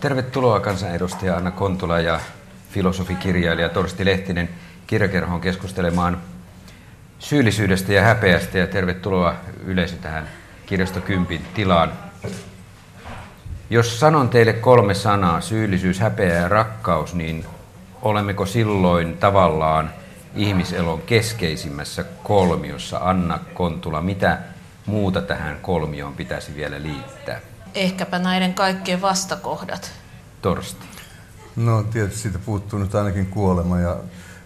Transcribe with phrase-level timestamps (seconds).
[0.00, 2.20] Tervetuloa kansanedustaja Anna Kontula ja
[2.70, 4.48] filosofikirjailija Torsti Lehtinen
[4.86, 6.20] kirjakerhoon keskustelemaan
[7.18, 10.28] syyllisyydestä ja häpeästä ja tervetuloa yleisö tähän
[10.66, 11.92] kirjasto Kympin tilaan.
[13.70, 17.46] Jos sanon teille kolme sanaa, syyllisyys, häpeä ja rakkaus, niin
[18.02, 19.90] olemmeko silloin tavallaan
[20.34, 22.98] ihmiselon keskeisimmässä kolmiossa?
[23.02, 24.38] Anna Kontula, mitä
[24.86, 27.40] muuta tähän kolmioon pitäisi vielä liittää?
[27.74, 29.92] Ehkäpä näiden kaikkien vastakohdat.
[30.42, 30.86] Torsti.
[31.56, 33.96] No tietysti siitä puuttuu nyt ainakin kuolema ja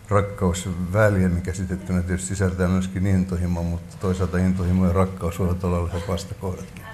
[0.09, 6.85] rakkaus väljemmin käsitettynä tietysti sisältää myöskin intohimo, mutta toisaalta intohimo ja rakkaus voivat olla vastakohdatkin.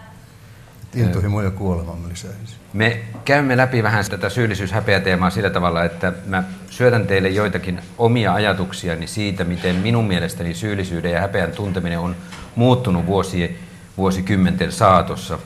[0.94, 2.56] Intohimo ja kuolema lisäisi.
[2.72, 9.06] Me käymme läpi vähän tätä syyllisyys-häpeä-teemaa sillä tavalla, että mä syötän teille joitakin omia ajatuksiani
[9.06, 12.16] siitä, miten minun mielestäni syyllisyyden ja häpeän tunteminen on
[12.54, 13.58] muuttunut vuosi,
[13.96, 15.38] vuosikymmenten saatossa.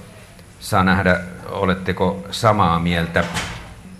[0.61, 3.25] Saa nähdä, oletteko samaa mieltä.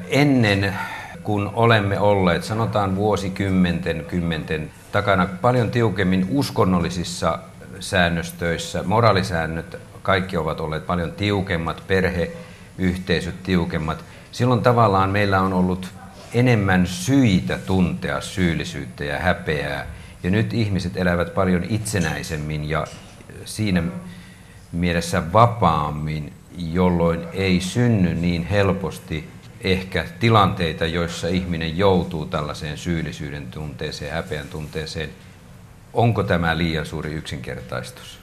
[0.09, 0.75] Ennen
[1.23, 7.39] kun olemme olleet, sanotaan vuosikymmenten, kymmenten takana paljon tiukemmin uskonnollisissa
[7.81, 14.05] säännöstöissä, moraalisäännöt, kaikki ovat olleet paljon tiukemmat, perheyhteisöt tiukemmat.
[14.33, 15.89] Silloin tavallaan meillä on ollut
[16.35, 19.87] enemmän syitä tuntea syyllisyyttä ja häpeää.
[20.23, 22.87] Ja nyt ihmiset elävät paljon itsenäisemmin ja
[23.45, 23.83] siinä
[24.73, 34.13] mielessä vapaammin, jolloin ei synny niin helposti ehkä tilanteita, joissa ihminen joutuu tällaiseen syyllisyyden tunteeseen,
[34.13, 35.11] häpeän tunteeseen.
[35.93, 38.19] Onko tämä liian suuri yksinkertaistus?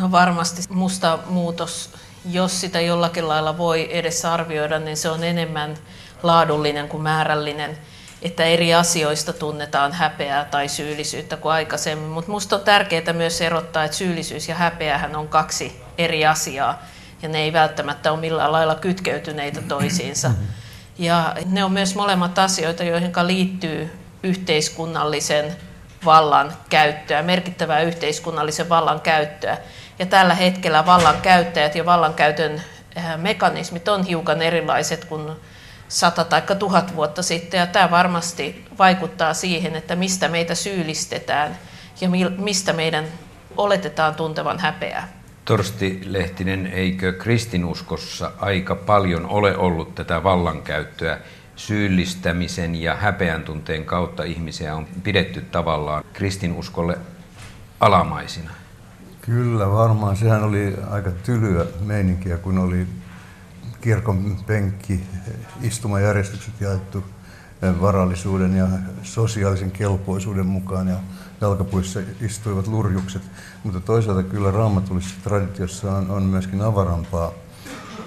[0.00, 1.90] No varmasti musta muutos,
[2.30, 5.76] jos sitä jollakin lailla voi edes arvioida, niin se on enemmän
[6.22, 7.78] laadullinen kuin määrällinen,
[8.22, 12.08] että eri asioista tunnetaan häpeää tai syyllisyyttä kuin aikaisemmin.
[12.08, 16.82] Mutta musta on tärkeää myös erottaa, että syyllisyys ja häpeähän on kaksi eri asiaa
[17.22, 20.30] ja ne ei välttämättä ole millään lailla kytkeytyneitä toisiinsa.
[20.98, 25.56] Ja ne on myös molemmat asioita, joihin liittyy yhteiskunnallisen
[26.04, 29.58] vallan käyttöä, merkittävää yhteiskunnallisen vallan käyttöä.
[29.98, 32.62] Ja tällä hetkellä vallan käyttäjät ja vallankäytön
[32.96, 35.30] äh, mekanismit on hiukan erilaiset kuin
[35.88, 37.58] sata tai tuhat vuotta sitten.
[37.58, 41.58] Ja tämä varmasti vaikuttaa siihen, että mistä meitä syyllistetään
[42.00, 42.08] ja
[42.38, 43.04] mistä meidän
[43.56, 45.23] oletetaan tuntevan häpeää.
[45.44, 51.18] Torsti Lehtinen, eikö kristinuskossa aika paljon ole ollut tätä vallankäyttöä?
[51.56, 56.98] Syyllistämisen ja häpeän tunteen kautta ihmisiä on pidetty tavallaan kristinuskolle
[57.80, 58.50] alamaisina.
[59.20, 60.16] Kyllä, varmaan.
[60.16, 62.86] Sehän oli aika tylyä meininkiä, kun oli
[63.80, 65.00] kirkon penkki,
[65.62, 67.04] istumajärjestykset jaettu
[67.80, 68.66] varallisuuden ja
[69.02, 70.96] sosiaalisen kelpoisuuden mukaan ja
[71.44, 73.22] jalkapuissa istuivat lurjukset.
[73.64, 77.32] Mutta toisaalta kyllä raamatullisessa traditiossa on, on myöskin avarampaa.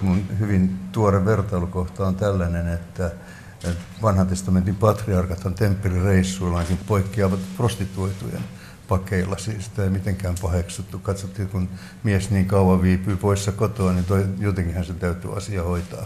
[0.01, 3.11] Mun hyvin tuore vertailukohta on tällainen, että
[4.01, 8.43] vanhan testamentin patriarkathan temppelireissuillaankin poikkeavat prostituoitujen
[8.87, 9.37] pakeilla.
[9.37, 10.99] Siis sitä ei mitenkään paheksuttu.
[10.99, 11.69] Katsottiin, kun
[12.03, 16.05] mies niin kauan viipyy poissa kotoa, niin toi, jotenkinhän se täytyy asia hoitaa.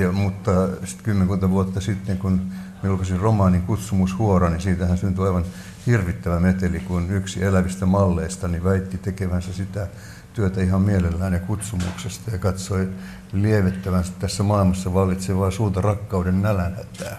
[0.00, 5.44] Ja, mutta sitten kymmenkunta vuotta sitten, kun julkaisin romaanin Kutsumushuora, niin siitähän syntyi aivan
[5.86, 9.86] hirvittävä meteli, kun yksi elävistä malleista niin väitti tekevänsä sitä
[10.32, 12.88] työtä ihan mielellään ja kutsumuksesta ja katsoi
[13.32, 17.16] lievettävänsä tässä maailmassa vallitsevaa suurta rakkauden nälänhätää.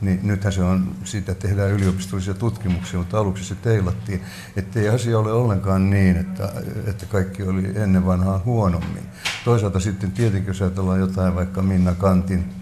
[0.00, 4.22] Niin nythän se on, siitä tehdään yliopistollisia tutkimuksia, mutta aluksi se teilattiin,
[4.56, 6.52] ettei asia ole ollenkaan niin, että,
[6.86, 9.02] että kaikki oli ennen vanhaa huonommin.
[9.44, 12.52] Toisaalta sitten tietenkin, jos ajatellaan jotain vaikka Minna Kantin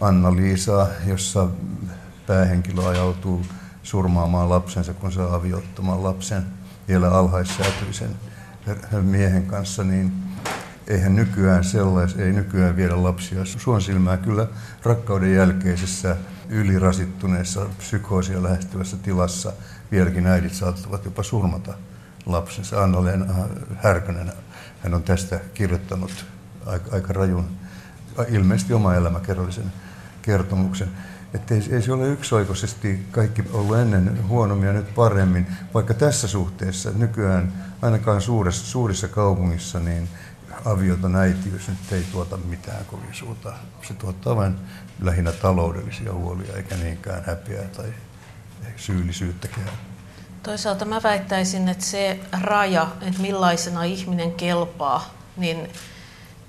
[0.00, 1.48] Anna-Liisaa, jossa
[2.26, 3.42] päähenkilö ajautuu
[3.82, 6.42] surmaamaan lapsensa, kun saa aviottoman lapsen
[6.88, 8.10] vielä alhaissäätyisen
[9.02, 10.12] miehen kanssa, niin
[10.86, 14.16] eihän nykyään sellais, ei nykyään viedä lapsia suon silmää.
[14.16, 14.46] Kyllä
[14.82, 16.16] rakkauden jälkeisessä
[16.48, 19.52] ylirasittuneessa psykoosia lähestyvässä tilassa
[19.90, 21.74] vieläkin äidit saattavat jopa surmata
[22.26, 22.82] lapsensa.
[22.82, 23.26] Anna-Leena
[23.76, 24.32] Härkönen,
[24.82, 26.26] hän on tästä kirjoittanut
[26.66, 27.48] aika, aika rajun,
[28.28, 29.72] ilmeisesti oma elämäkerrallisen
[30.22, 30.88] kertomuksen.
[31.34, 36.28] Että ei, ei se ole yksioikoisesti kaikki ollut ennen huonommin ja nyt paremmin, vaikka tässä
[36.28, 37.52] suhteessa nykyään
[37.82, 40.08] ainakaan suuressa, suurissa kaupungissa niin
[40.64, 43.52] avioton äitiys nyt ei tuota mitään kovin suurta.
[43.82, 44.56] Se tuottaa vain
[45.00, 47.92] lähinnä taloudellisia huolia eikä niinkään häpeää tai
[48.76, 49.70] syyllisyyttäkään.
[50.42, 55.68] Toisaalta mä väittäisin, että se raja, että millaisena ihminen kelpaa, niin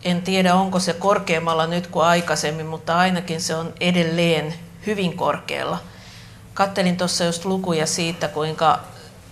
[0.03, 4.53] en tiedä onko se korkeammalla nyt kuin aikaisemmin, mutta ainakin se on edelleen
[4.85, 5.77] hyvin korkealla.
[6.53, 8.79] Kattelin tuossa just lukuja siitä, kuinka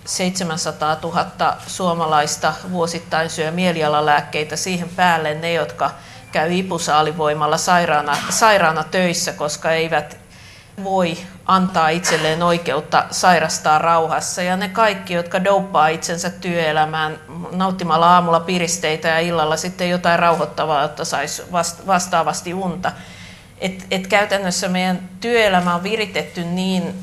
[0.05, 5.91] 700 000 suomalaista vuosittain syö mielialalääkkeitä siihen päälle ne, jotka
[6.31, 10.17] käy ipusaalivoimalla sairaana, sairaana töissä, koska eivät
[10.83, 14.41] voi antaa itselleen oikeutta sairastaa rauhassa.
[14.41, 17.19] Ja ne kaikki, jotka douppaa itsensä työelämään
[17.51, 21.43] nauttimalla aamulla piristeitä ja illalla sitten jotain rauhoittavaa, jotta saisi
[21.87, 22.91] vastaavasti unta.
[23.61, 26.93] Et, et käytännössä meidän työelämä on viritetty niin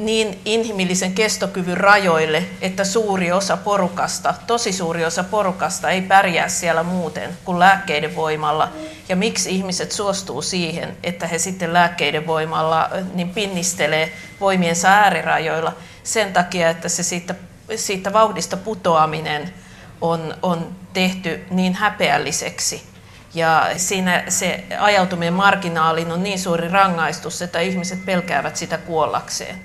[0.00, 6.82] niin inhimillisen kestokyvyn rajoille, että suuri osa porukasta, tosi suuri osa porukasta ei pärjää siellä
[6.82, 8.68] muuten kuin lääkkeiden voimalla.
[9.08, 16.32] Ja miksi ihmiset suostuu siihen, että he sitten lääkkeiden voimalla niin pinnistelee voimiensa äärirajoilla sen
[16.32, 17.34] takia, että se siitä,
[17.76, 19.54] siitä vauhdista putoaminen
[20.00, 22.82] on, on tehty niin häpeälliseksi.
[23.34, 29.56] Ja siinä se ajautuminen marginaaliin on niin suuri rangaistus, että ihmiset pelkäävät sitä kuollakseen.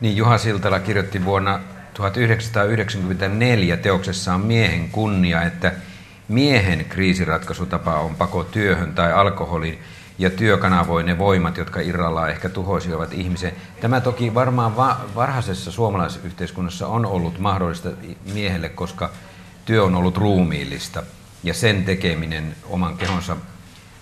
[0.00, 1.60] Niin Juha Siltala kirjoitti vuonna
[1.94, 5.72] 1994 teoksessaan Miehen kunnia, että
[6.28, 9.78] miehen kriisiratkaisutapa on pako työhön tai alkoholiin
[10.18, 13.52] ja työkanavoi ne voimat, jotka irrallaan ehkä tuhoisivat ihmisen.
[13.80, 17.88] Tämä toki varmaan va- varhaisessa suomalaisyhteiskunnassa on ollut mahdollista
[18.32, 19.10] miehelle, koska
[19.64, 21.02] työ on ollut ruumiillista
[21.44, 23.36] ja sen tekeminen oman kehonsa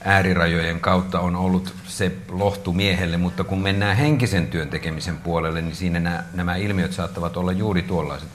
[0.05, 5.77] äärirajojen kautta on ollut se lohtu miehelle, mutta kun mennään henkisen työn tekemisen puolelle, niin
[5.77, 8.29] siinä nämä, nämä ilmiöt saattavat olla juuri tuollaiset,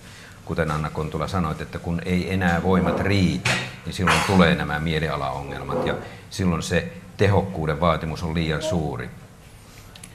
[0.45, 3.51] kuten Anna Kontula sanoit, että kun ei enää voimat riitä,
[3.85, 5.95] niin silloin tulee nämä mielialaongelmat ja
[6.29, 9.09] silloin se tehokkuuden vaatimus on liian suuri.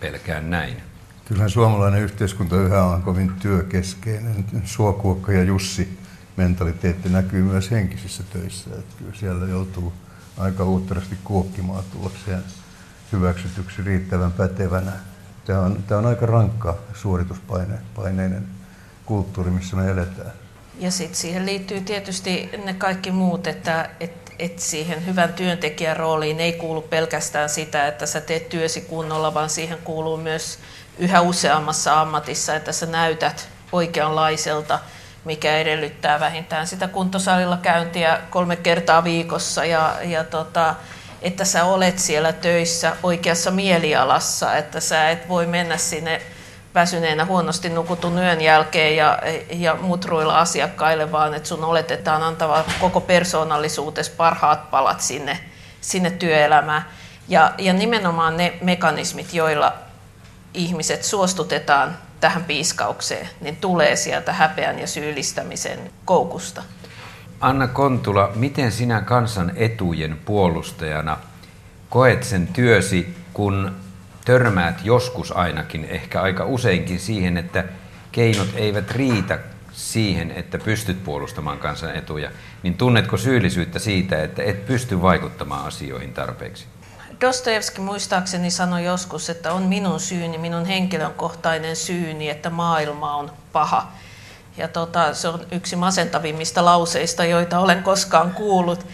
[0.01, 0.77] Pelkään näin.
[1.25, 4.45] Kyllähän suomalainen yhteiskunta yhä on kovin työkeskeinen.
[4.65, 5.99] Suokuokka ja Jussi
[6.37, 8.71] mentaliteetti näkyy myös henkisissä töissä.
[8.71, 9.93] Että kyllä siellä joutuu
[10.39, 12.43] aika uutterasti kuokkimaan tullakseen
[13.13, 14.93] hyväksytyksi riittävän pätevänä.
[15.45, 18.49] Tämä on, tämä on aika rankka suorituspaineinen
[19.07, 20.33] kulttuuri, missä me eletään.
[20.79, 26.41] Ja sitten siihen liittyy tietysti ne kaikki muut, että et, et siihen hyvän työntekijän rooliin
[26.41, 30.59] ei kuulu pelkästään sitä, että sä teet työsi kunnolla, vaan siihen kuuluu myös
[30.99, 34.79] yhä useammassa ammatissa, että sä näytät oikeanlaiselta–
[35.25, 40.75] mikä edellyttää vähintään sitä kuntosalilla käyntiä kolme kertaa viikossa ja, ja tota,
[41.23, 46.23] että sä olet siellä töissä oikeassa mielialassa, että sä et voi mennä sinne
[46.75, 49.19] väsyneenä huonosti nukutun yön jälkeen ja,
[49.51, 55.39] ja mutruilla asiakkaille, vaan että sun oletetaan antava koko persoonallisuutes parhaat palat sinne,
[55.81, 56.89] sinne työelämään.
[57.29, 59.75] Ja, ja nimenomaan ne mekanismit, joilla
[60.55, 66.63] ihmiset suostutetaan tähän piiskaukseen, niin tulee sieltä häpeän ja syyllistämisen koukusta.
[67.41, 71.19] Anna Kontula, miten sinä kansan etujen puolustajana
[71.89, 73.77] koet sen työsi, kun
[74.25, 77.65] törmäät joskus ainakin, ehkä aika useinkin siihen, että
[78.13, 79.39] keinot eivät riitä
[79.73, 82.31] siihen, että pystyt puolustamaan kansan etuja,
[82.63, 86.67] niin tunnetko syyllisyyttä siitä, että et pysty vaikuttamaan asioihin tarpeeksi?
[87.23, 93.93] Dostojevski muistaakseni sanoi joskus, että on minun syyni, minun henkilökohtainen syyni, että maailma on paha.
[94.57, 98.87] Ja tota, se on yksi masentavimmista lauseista, joita olen koskaan kuullut.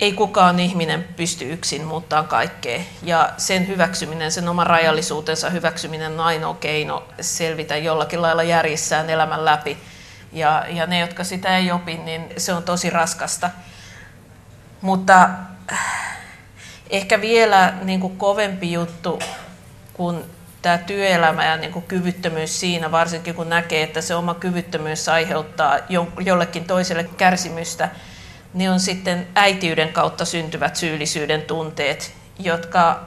[0.00, 2.80] Ei kukaan ihminen pysty yksin muuttamaan kaikkea.
[3.02, 9.44] Ja sen hyväksyminen, sen oman rajallisuutensa hyväksyminen on ainoa keino selvitä jollakin lailla järjessään elämän
[9.44, 9.78] läpi.
[10.32, 13.50] Ja, ja ne, jotka sitä ei opi, niin se on tosi raskasta.
[14.80, 15.28] Mutta
[16.90, 19.18] ehkä vielä niin kuin kovempi juttu
[19.92, 20.24] kuin
[20.62, 25.78] tämä työelämä ja niin kuin kyvyttömyys siinä, varsinkin kun näkee, että se oma kyvyttömyys aiheuttaa
[26.24, 27.88] jollekin toiselle kärsimystä,
[28.54, 33.00] niin on sitten äitiyden kautta syntyvät syyllisyyden tunteet, jotka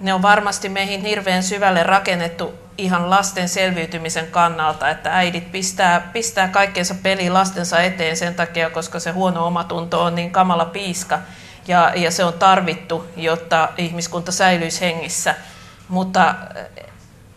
[0.00, 6.48] ne on varmasti meihin hirveän syvälle rakennettu ihan lasten selviytymisen kannalta, että äidit pistää, pistää
[6.48, 11.18] kaikkeensa peliin lastensa eteen sen takia, koska se huono omatunto on niin kamala piiska–
[11.68, 15.34] ja, ja se on tarvittu, jotta ihmiskunta säilyisi hengissä.
[15.88, 16.86] Mutta eh,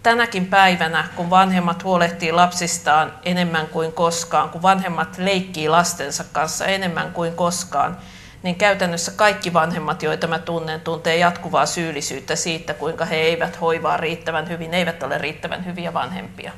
[0.03, 7.12] tänäkin päivänä, kun vanhemmat huolehtii lapsistaan enemmän kuin koskaan, kun vanhemmat leikkii lastensa kanssa enemmän
[7.12, 7.98] kuin koskaan,
[8.44, 13.98] niin käytännössä kaikki vanhemmat, joita mä tunnen, tuntee jatkuvaa syyllisyyttä siitä, kuinka he eivät hoivaa
[13.98, 16.51] riittävän hyvin, eivät ole riittävän hyviä vanhempia.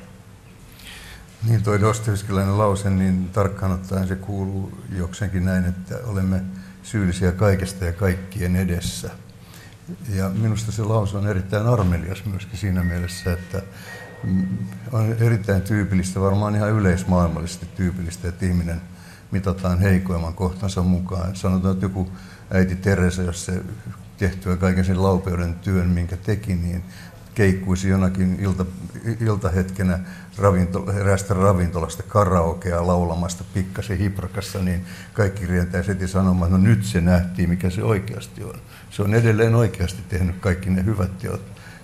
[1.48, 6.40] Niin, toi Dostoevskilainen lause, niin tarkkaan ottaen se kuuluu jokseenkin näin, että olemme
[6.90, 9.10] syyllisiä kaikesta ja kaikkien edessä.
[10.08, 13.62] Ja minusta se lause on erittäin armelias myöskin siinä mielessä, että
[14.92, 18.80] on erittäin tyypillistä, varmaan ihan yleismaailmallisesti tyypillistä, että ihminen
[19.30, 21.36] mitataan heikoimman kohtansa mukaan.
[21.36, 22.10] Sanotaan, että joku
[22.50, 23.62] äiti Teresa, jos se
[24.18, 26.84] tehtyä kaiken sen laupeuden työn, minkä teki, niin
[27.38, 28.66] keikkuisi jonakin ilta,
[29.20, 29.98] iltahetkenä
[30.38, 37.00] ravintola, eräästä ravintolasta karaokea laulamasta pikkasen hiprakassa, niin kaikki rientäisi heti sanomaan, no nyt se
[37.00, 38.54] nähtiin, mikä se oikeasti on.
[38.90, 41.40] Se on edelleen oikeasti tehnyt kaikki ne hyvät teot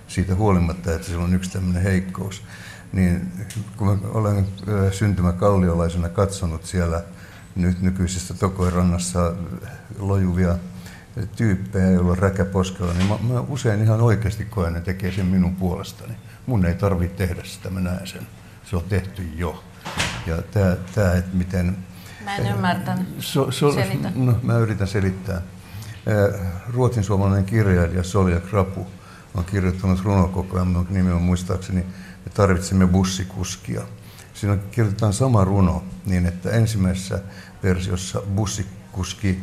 [0.07, 2.43] siitä huolimatta, että sillä on yksi tämmöinen heikkous.
[2.93, 3.31] Niin
[3.77, 4.47] kun olen
[4.91, 7.03] syntymäkalliolaisena katsonut siellä
[7.55, 9.33] nyt nykyisessä Tokoirannassa
[9.99, 10.55] lojuvia
[11.35, 15.25] tyyppejä, joilla on räkä poskella, niin mä, mä usein ihan oikeasti koen, ne tekee sen
[15.25, 16.13] minun puolestani.
[16.45, 18.27] Mun ei tarvitse tehdä sitä, mä näen sen.
[18.63, 19.63] Se on tehty jo.
[20.25, 21.77] Ja tämä, tää, että miten...
[22.23, 23.07] Mä en ymmärtänyt.
[23.19, 24.11] So, so, Selitä.
[24.15, 25.41] No, mä yritän selittää.
[26.67, 28.87] Ruotsin suomalainen kirjailija Solja Krapu
[29.35, 31.81] on kirjoittanut runokokoelman, nimi on muistaakseni
[32.25, 33.81] Me tarvitsemme bussikuskia.
[34.33, 37.19] Siinä kirjoitetaan sama runo niin, että ensimmäisessä
[37.63, 39.39] versiossa bussikuski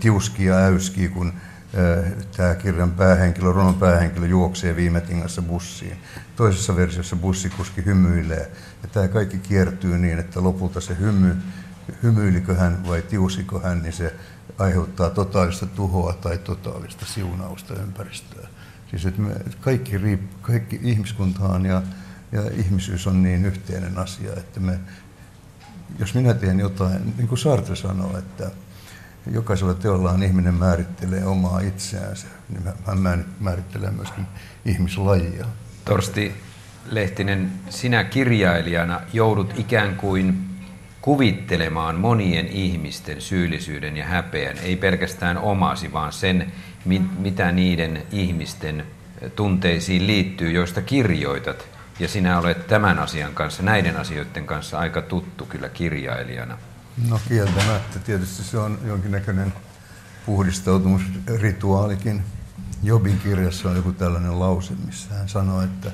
[0.00, 1.32] tiuski ja äyski, kun
[2.36, 5.96] tämä kirjan päähenkilö, runon päähenkilö juoksee viime tingassa bussiin.
[6.36, 8.52] Toisessa versiossa bussikuski hymyilee.
[8.82, 11.36] Ja tämä kaikki kiertyy niin, että lopulta se hymy,
[12.02, 14.14] hymyilikö hän vai tiusiko hän, niin se
[14.58, 18.48] aiheuttaa totaalista tuhoa tai totaalista siunausta ympäristöä.
[18.90, 21.82] Siis että me kaikki, riip, kaikki ihmiskuntaan ja,
[22.32, 24.80] ja ihmisyys on niin yhteinen asia, että me,
[25.98, 28.50] jos minä teen jotain, niin kuin Sartre sanoo, että
[29.30, 34.26] jokaisella teollaan ihminen määrittelee omaa itseänsä, niin hän määrittelee myöskin
[34.64, 35.46] ihmislajia.
[35.84, 36.34] Torsti
[36.90, 40.44] Lehtinen, sinä kirjailijana joudut ikään kuin
[41.00, 46.52] kuvittelemaan monien ihmisten syyllisyyden ja häpeän, ei pelkästään omasi, vaan sen,
[47.18, 48.86] mitä niiden ihmisten
[49.36, 51.68] tunteisiin liittyy, joista kirjoitat.
[51.98, 56.58] Ja sinä olet tämän asian kanssa, näiden asioiden kanssa aika tuttu kyllä kirjailijana.
[57.04, 57.98] No kieltämättä.
[57.98, 59.52] Tietysti se on jonkinnäköinen
[60.26, 62.22] puhdistautumusrituaalikin.
[62.82, 65.92] Jobin kirjassa on joku tällainen lause, missä hän sanoo, että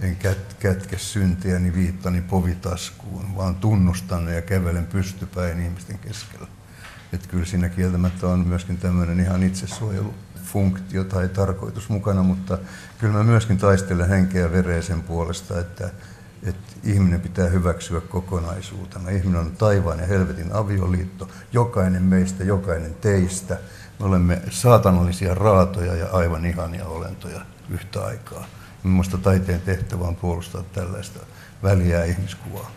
[0.00, 6.46] en kät, kätke syntiäni viittani povitaskuun, vaan tunnustan ja kävelen pystypäin ihmisten keskellä.
[7.12, 12.58] Että kyllä siinä kieltämättä on myöskin tämmöinen ihan itsesuojelufunktio tai tarkoitus mukana, mutta
[12.98, 15.90] kyllä mä myöskin taistelen henkeä vereä sen puolesta, että
[16.44, 19.10] että ihminen pitää hyväksyä kokonaisuutena.
[19.10, 23.58] Ihminen on taivaan ja helvetin avioliitto, jokainen meistä, jokainen teistä.
[24.00, 28.46] Me olemme saatanallisia raatoja ja aivan ihania olentoja yhtä aikaa.
[28.82, 31.20] Minusta taiteen tehtävä on puolustaa tällaista
[31.62, 32.70] väliä ihmiskuvaa.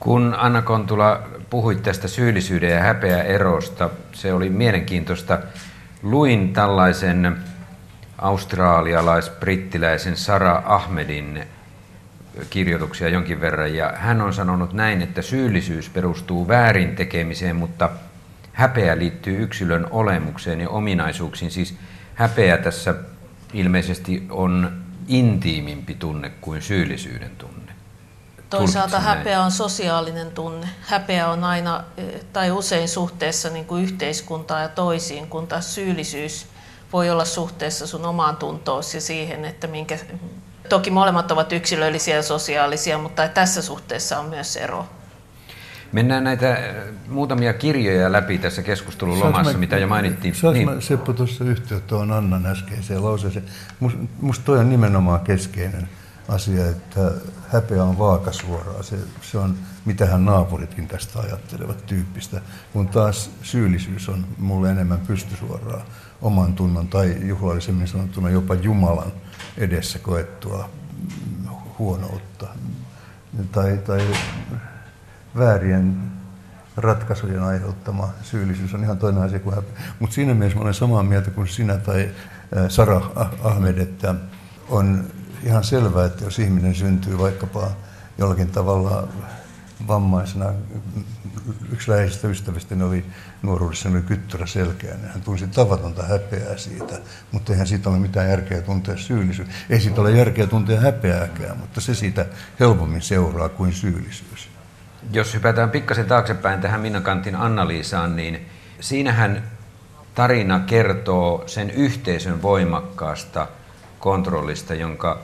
[0.00, 5.38] Kun Anna Kontula puhuit tästä syyllisyyden ja häpeä erosta, se oli mielenkiintoista.
[6.02, 7.36] Luin tällaisen
[8.18, 11.46] australialais-brittiläisen Sara Ahmedin
[12.50, 17.90] kirjoituksia jonkin verran, ja hän on sanonut näin, että syyllisyys perustuu väärin tekemiseen, mutta
[18.52, 21.50] häpeä liittyy yksilön olemukseen ja ominaisuuksiin.
[21.50, 21.74] Siis
[22.14, 22.94] häpeä tässä
[23.52, 27.72] ilmeisesti on intiimimpi tunne kuin syyllisyyden tunne.
[28.50, 30.68] Toisaalta häpeä on sosiaalinen tunne.
[30.80, 31.84] Häpeä on aina
[32.32, 36.46] tai usein suhteessa niin kuin yhteiskuntaan ja toisiin, kun taas syyllisyys
[36.92, 39.98] voi olla suhteessa sun omaan tuntoosi ja siihen, että minkä,
[40.68, 44.86] Toki molemmat ovat yksilöllisiä ja sosiaalisia, mutta tässä suhteessa on myös ero.
[45.92, 46.58] Mennään näitä äh,
[47.08, 50.34] muutamia kirjoja läpi tässä keskustelun lomassa, mä, mitä jo mainittiin.
[50.34, 50.70] Saanko niin.
[50.70, 53.44] mä Seppo tuossa yhteyttä tuohon Annan äskeiseen lauseeseen?
[53.80, 55.88] Musta must toi on nimenomaan keskeinen
[56.28, 57.10] asia, että
[57.48, 58.82] häpeä on vaakasuoraa.
[58.82, 59.54] Se, se on,
[59.84, 62.40] mitähän naapuritkin tästä ajattelevat tyyppistä,
[62.72, 65.84] kun taas syyllisyys on mulle enemmän pystysuoraa
[66.22, 69.12] oman tunnon tai juhlallisemmin sanottuna jopa Jumalan
[69.58, 70.70] edessä koettua
[71.78, 72.46] huonoutta
[73.52, 74.00] tai, tai
[75.36, 75.96] väärien
[76.76, 79.82] ratkaisujen aiheuttama syyllisyys on ihan toinen asia kuin häpeä.
[79.98, 82.10] Mutta siinä mielessä olen samaa mieltä kuin sinä tai
[82.68, 83.02] Sara
[83.42, 84.14] Ahmed, että
[84.68, 85.04] on
[85.42, 87.70] ihan selvää, että jos ihminen syntyy vaikkapa
[88.18, 89.08] jollakin tavalla
[89.88, 90.46] vammaisena.
[91.72, 93.04] Yksi läheisistä ystävistä oli
[93.42, 95.08] nuoruudessa oli kyttyrä selkeänä.
[95.08, 96.98] Hän tunsi tavatonta häpeää siitä,
[97.32, 99.48] mutta eihän siitä ole mitään järkeä tuntea syyllisyys.
[99.70, 102.26] Ei siitä ole järkeä tuntea häpeääkään, mutta se siitä
[102.60, 104.48] helpommin seuraa kuin syyllisyys.
[105.12, 108.46] Jos hypätään pikkasen taaksepäin tähän Minna Kantin Anna-Liisaan, niin
[108.80, 109.42] siinähän
[110.14, 113.48] tarina kertoo sen yhteisön voimakkaasta
[113.98, 115.20] kontrollista, jonka,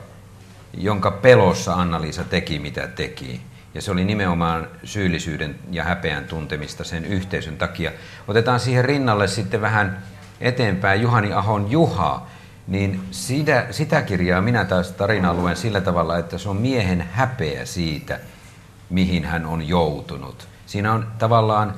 [0.73, 3.41] jonka pelossa Anna-Liisa teki mitä teki
[3.73, 7.91] ja se oli nimenomaan syyllisyyden ja häpeän tuntemista sen yhteisön takia.
[8.27, 10.03] Otetaan siihen rinnalle sitten vähän
[10.41, 12.27] eteenpäin Juhani Ahon Juha,
[12.67, 17.65] niin sitä, sitä kirjaa minä taas tarinaa luen sillä tavalla, että se on miehen häpeä
[17.65, 18.19] siitä,
[18.89, 20.47] mihin hän on joutunut.
[20.65, 21.75] Siinä on tavallaan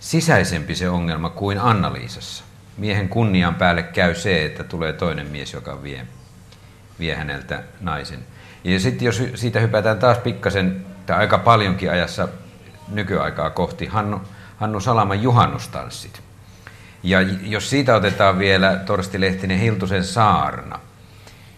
[0.00, 2.44] sisäisempi se ongelma kuin Anna-Liisassa.
[2.76, 6.06] Miehen kunnian päälle käy se, että tulee toinen mies, joka vie,
[6.98, 8.18] vie häneltä naisen.
[8.64, 12.28] Ja sitten jos siitä hypätään taas pikkasen, tai aika paljonkin ajassa
[12.88, 14.20] nykyaikaa kohti, Hannu,
[14.56, 16.22] Hannu Salaman juhannustanssit.
[17.02, 20.80] Ja jos siitä otetaan vielä Torsti Lehtinen Hiltusen saarna,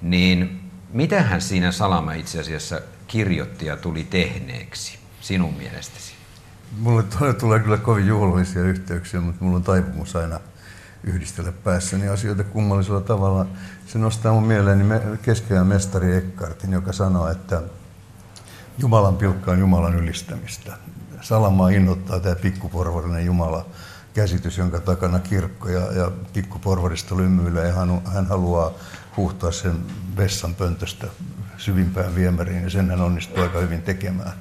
[0.02, 0.60] niin
[0.92, 6.12] mitähän siinä Salama itse asiassa kirjoitti ja tuli tehneeksi sinun mielestäsi?
[6.78, 7.04] Mulle
[7.40, 10.40] tulee kyllä kovin juhlallisia yhteyksiä, mutta mulla on taipumus aina
[11.04, 13.46] yhdistellä päässäni asioita kummallisella tavalla.
[13.86, 14.84] Se nostaa mun mieleeni
[15.22, 17.62] keskeään mestari Ekkartin, joka sanoo, että
[18.78, 20.72] Jumalan pilkka on Jumalan ylistämistä.
[21.20, 23.66] Salamaa innoittaa tämä pikkuporvarinen Jumala
[24.14, 27.14] käsitys, jonka takana kirkko ja, ja pikkuporvarista
[27.66, 28.70] ja hän, hän haluaa
[29.16, 29.76] huhtaa sen
[30.16, 31.06] vessan pöntöstä
[31.58, 34.32] syvimpään viemäriin ja sen hän onnistuu aika hyvin tekemään.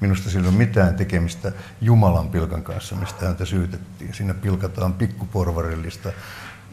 [0.00, 4.14] Minusta sillä ole mitään tekemistä Jumalan pilkan kanssa, mistä häntä syytettiin.
[4.14, 6.12] Siinä pilkataan pikkuporvarillista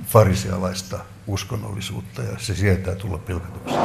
[0.07, 3.75] farisialaista uskonnollisuutta ja se sietää tulla pilkatuksi.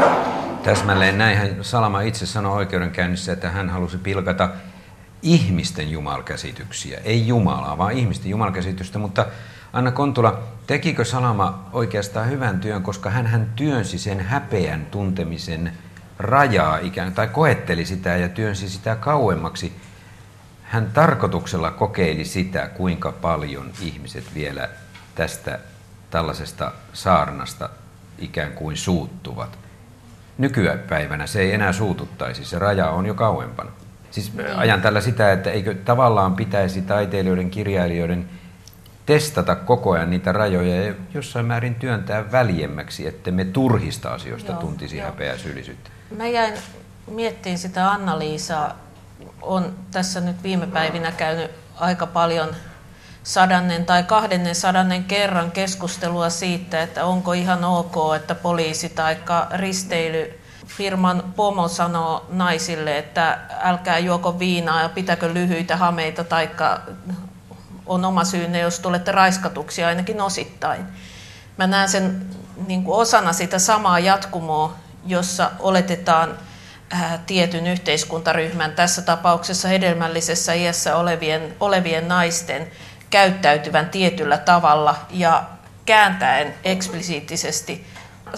[0.63, 4.49] Täsmälleen näinhän Salama itse sanoi oikeudenkäynnissä, että hän halusi pilkata
[5.23, 9.27] ihmisten jumalkäsityksiä, ei Jumalaa, vaan ihmisten jumalkäsitystä, mutta
[9.73, 15.73] Anna Kontula, tekikö Salama oikeastaan hyvän työn, koska hän, hän työnsi sen häpeän tuntemisen
[16.19, 19.73] rajaa ikään tai koetteli sitä ja työnsi sitä kauemmaksi.
[20.63, 24.69] Hän tarkoituksella kokeili sitä, kuinka paljon ihmiset vielä
[25.15, 25.59] tästä
[26.11, 27.69] tällaisesta saarnasta
[28.19, 29.59] ikään kuin suuttuvat.
[30.39, 33.71] Nykypäivänä se ei enää suututtaisi, se raja on jo kauempana.
[34.11, 38.29] Siis ajan tällä sitä, että eikö tavallaan pitäisi taiteilijoiden, kirjailijoiden
[39.07, 44.61] testata koko ajan niitä rajoja ja jossain määrin työntää väljemmäksi, että me turhista asioista joo,
[44.61, 45.07] tuntisi joo.
[45.07, 45.91] häpeää syyllisyyttä.
[46.17, 46.55] Mä jäin
[47.11, 48.77] miettimään sitä Anna-Liisaa.
[49.43, 52.49] On tässä nyt viime päivinä käynyt aika paljon
[53.27, 59.17] sadannen tai kahdennen sadannen kerran keskustelua siitä, että onko ihan ok, että poliisi tai
[59.55, 66.81] risteily firman pomo sanoo naisille, että älkää juoko viinaa ja pitäkö lyhyitä hameita, taikka
[67.87, 70.87] on oma syynne, jos tulette raiskatuksi ainakin osittain.
[71.57, 72.27] Mä näen sen
[72.67, 74.75] niin kuin osana sitä samaa jatkumoa,
[75.07, 76.39] jossa oletetaan
[76.91, 82.71] ää, tietyn yhteiskuntaryhmän, tässä tapauksessa hedelmällisessä iässä olevien, olevien naisten,
[83.11, 85.45] käyttäytyvän tietyllä tavalla ja
[85.87, 87.87] kääntäen eksplisiittisesti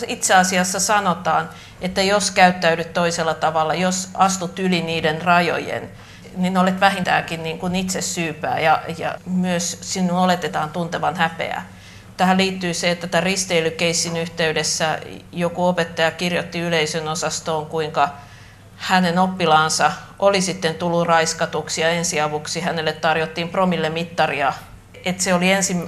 [0.06, 1.50] itse asiassa sanotaan,
[1.80, 5.90] että jos käyttäydyt toisella tavalla, jos astut yli niiden rajojen,
[6.36, 11.66] niin olet vähintäänkin niin kuin itse syypää ja, ja myös sinun oletetaan tuntevan häpeää.
[12.16, 14.98] Tähän liittyy se, että tämän risteilykeissin yhteydessä
[15.32, 18.08] joku opettaja kirjoitti yleisön osastoon, kuinka
[18.78, 24.52] hänen oppilaansa oli sitten tullut raiskatuksi ja ensiavuksi hänelle tarjottiin promille mittaria.
[25.04, 25.46] Että se oli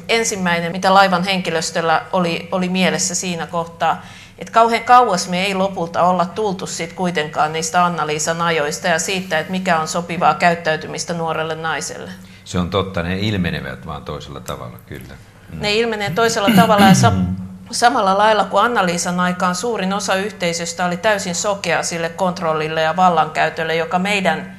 [0.08, 4.02] ensimmäinen, mitä laivan henkilöstöllä oli, oli mielessä siinä kohtaa.
[4.38, 9.38] Että kauhean kauas me ei lopulta olla tultu sit kuitenkaan niistä Anna-Liisan ajoista ja siitä,
[9.38, 12.10] että mikä on sopivaa käyttäytymistä nuorelle naiselle.
[12.44, 15.14] Se on totta, ne ilmenevät vaan toisella tavalla, kyllä.
[15.52, 15.60] Mm.
[15.60, 16.94] Ne ilmenee toisella tavalla ja
[17.70, 23.76] samalla lailla kuin Anna-Liisan aikaan suurin osa yhteisöstä oli täysin sokea sille kontrollille ja vallankäytölle,
[23.76, 24.56] joka meidän,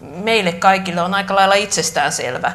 [0.00, 2.52] meille kaikille on aika lailla itsestäänselvä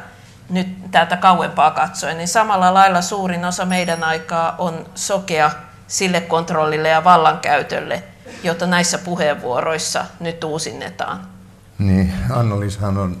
[0.50, 5.50] nyt täältä kauempaa katsoen, niin samalla lailla suurin osa meidän aikaa on sokea
[5.86, 8.02] sille kontrollille ja vallankäytölle,
[8.42, 11.20] jota näissä puheenvuoroissa nyt uusinnetaan.
[11.78, 13.16] Niin, Anna-Liishan on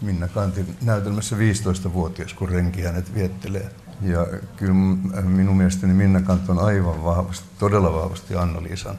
[0.00, 3.70] Minna Kantin näytelmässä 15-vuotias, kun renki hänet viettelee.
[4.02, 4.74] Ja kyllä
[5.22, 8.98] minun mielestäni Minna Kant on aivan vahvasti, todella vahvasti Anna-Liisan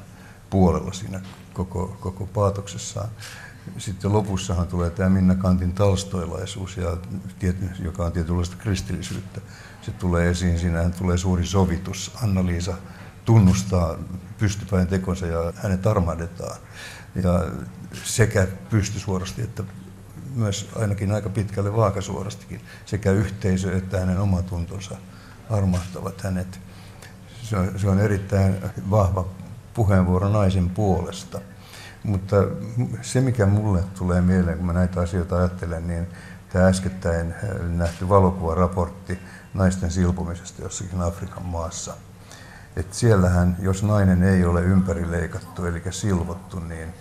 [0.50, 1.22] puolella siinä
[1.54, 3.10] koko, koko paatoksessaan.
[3.78, 6.98] Sitten lopussahan tulee tämä Minna Kantin talstoilaisuus, ja,
[7.80, 9.42] joka on tietynlaista kristillisyyttä.
[9.82, 12.12] Se tulee esiin, siinähän tulee suuri sovitus.
[12.24, 12.74] Anna-Liisa
[13.26, 13.98] tunnustaa
[14.38, 16.58] pystypäin tekonsa ja hänet armahdetaan.
[17.16, 17.46] Ja
[18.04, 19.64] sekä pystysuorasti että
[20.36, 24.96] myös ainakin aika pitkälle vaakasuorastikin sekä yhteisö että hänen omatuntonsa
[25.50, 26.60] armahtavat hänet.
[27.44, 28.56] Se on, se on erittäin
[28.90, 29.26] vahva
[29.74, 31.42] puheenvuoro naisen puolesta.
[32.04, 32.36] Mutta
[33.02, 36.08] se, mikä mulle tulee mieleen, kun mä näitä asioita ajattelen, niin
[36.50, 37.34] tämä äskettäin
[37.78, 39.20] nähty valokuvaraportti
[39.54, 41.94] naisten silpumisesta jossakin Afrikan maassa.
[42.76, 46.94] Et siellähän, jos nainen ei ole ympärileikattu eli silvottu, niin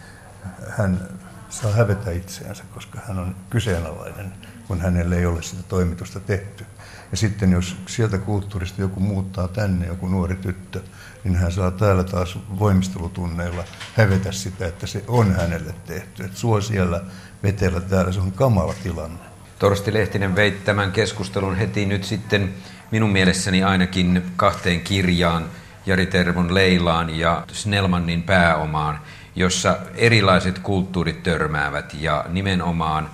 [0.69, 1.09] hän
[1.51, 4.33] saa hävetä itseänsä, koska hän on kyseenalainen,
[4.69, 6.67] kun hänelle ei ole sitä toimitusta tehty.
[7.11, 10.81] Ja sitten jos sieltä kulttuurista joku muuttaa tänne, joku nuori tyttö,
[11.25, 13.65] niin hän saa täällä taas voimistelutunneilla
[13.97, 16.25] hävetä sitä, että se on hänelle tehty.
[16.25, 17.01] Että suo siellä
[17.43, 19.21] vetellä täällä, se on kamala tilanne.
[19.59, 22.55] Torsti Lehtinen vei tämän keskustelun heti nyt sitten
[22.91, 25.47] minun mielessäni ainakin kahteen kirjaan.
[25.87, 29.01] Jari Tervon Leilaan ja Snellmannin pääomaan,
[29.41, 33.11] jossa erilaiset kulttuurit törmäävät ja nimenomaan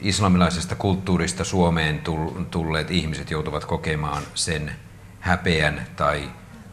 [0.00, 2.02] islamilaisesta kulttuurista Suomeen
[2.50, 4.72] tulleet ihmiset joutuvat kokemaan sen
[5.20, 6.30] häpeän tai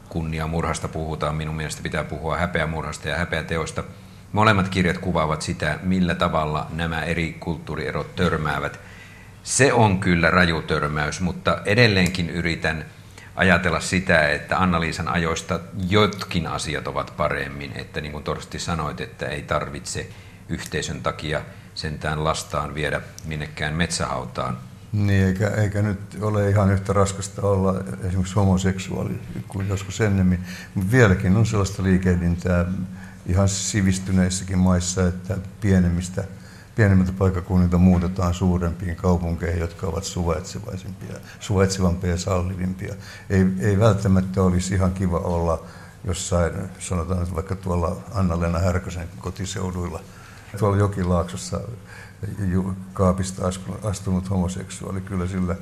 [0.09, 1.35] kunniamurhasta puhutaan.
[1.35, 3.83] Minun mielestä pitää puhua häpeämurhasta ja häpeäteoista.
[4.31, 8.79] Molemmat kirjat kuvaavat sitä, millä tavalla nämä eri kulttuurierot törmäävät.
[9.43, 12.85] Se on kyllä raju törmäys, mutta edelleenkin yritän
[13.35, 17.71] ajatella sitä, että Anna-Liisan ajoista jotkin asiat ovat paremmin.
[17.75, 20.09] Että niin kuin Torsti sanoit, että ei tarvitse
[20.49, 21.41] yhteisön takia
[21.75, 24.57] sentään lastaan viedä minnekään metsähautaan.
[24.93, 27.75] Niin, eikä, eikä nyt ole ihan yhtä raskasta olla
[28.07, 30.39] esimerkiksi homoseksuaali kuin joskus ennemmin.
[30.75, 32.65] Mutta vieläkin on sellaista liikehdintää
[33.25, 36.23] ihan sivistyneissäkin maissa, että pienemmistä,
[36.75, 42.95] pienemmiltä paikkakunnilta muutetaan suurempiin kaupunkeihin, jotka ovat suvaitsevaisimpia, suvaitsevampia ja sallivimpia.
[43.29, 45.63] Ei, ei välttämättä olisi ihan kiva olla
[46.03, 49.99] jossain, sanotaan vaikka tuolla Anna-Leena Härkösen kotiseuduilla,
[50.59, 51.61] tuolla Jokilaaksossa
[52.93, 53.47] kaapista
[53.83, 55.55] astunut homoseksuaali, kyllä sillä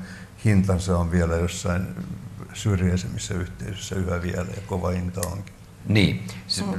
[0.46, 1.88] hintansa on vielä jossain
[2.54, 5.63] syrjäisemmissä yhteisöissä yhä vielä ja kova hinta onkin.
[5.88, 6.24] Niin.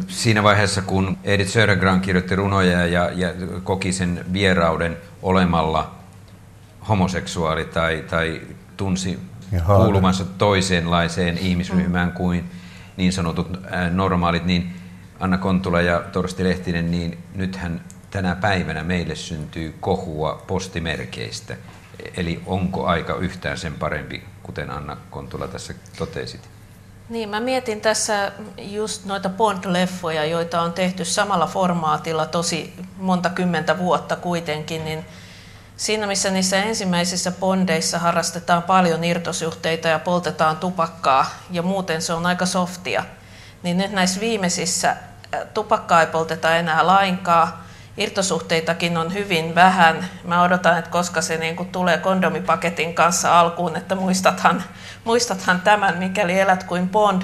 [0.08, 3.28] Siinä vaiheessa, kun Edith Södergran kirjoitti runoja ja, ja
[3.64, 5.94] koki sen vierauden olemalla
[6.88, 8.42] homoseksuaali tai, tai
[8.76, 9.18] tunsi
[9.66, 12.14] kuulumansa toisenlaiseen ihmisryhmään mm.
[12.14, 12.50] kuin
[12.96, 13.58] niin sanotut
[13.90, 14.72] normaalit, niin
[15.20, 21.56] Anna Kontula ja Torsti Lehtinen, niin nythän tänä päivänä meille syntyy kohua postimerkeistä.
[22.16, 26.53] Eli onko aika yhtään sen parempi, kuten Anna Kontula tässä totesit?
[27.08, 33.78] Niin, mä mietin tässä just noita Bond-leffoja, joita on tehty samalla formaatilla tosi monta kymmentä
[33.78, 35.06] vuotta kuitenkin, niin
[35.76, 42.26] siinä missä niissä ensimmäisissä Bondeissa harrastetaan paljon irtosuhteita ja poltetaan tupakkaa ja muuten se on
[42.26, 43.04] aika softia,
[43.62, 44.96] niin nyt näissä viimeisissä
[45.54, 47.63] tupakkaa ei polteta enää lainkaan,
[47.96, 50.08] irtosuhteitakin on hyvin vähän.
[50.24, 54.62] Mä odotan, että koska se niin kuin tulee kondomipaketin kanssa alkuun, että muistathan,
[55.04, 57.22] muistathan tämän, mikäli elät kuin Bond.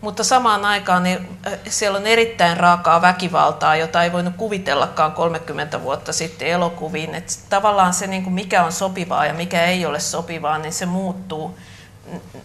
[0.00, 6.12] Mutta samaan aikaan niin siellä on erittäin raakaa väkivaltaa, jota ei voinut kuvitellakaan 30 vuotta
[6.12, 7.14] sitten elokuviin.
[7.14, 10.86] Että tavallaan se, niin kuin mikä on sopivaa ja mikä ei ole sopivaa, niin se
[10.86, 11.58] muuttuu.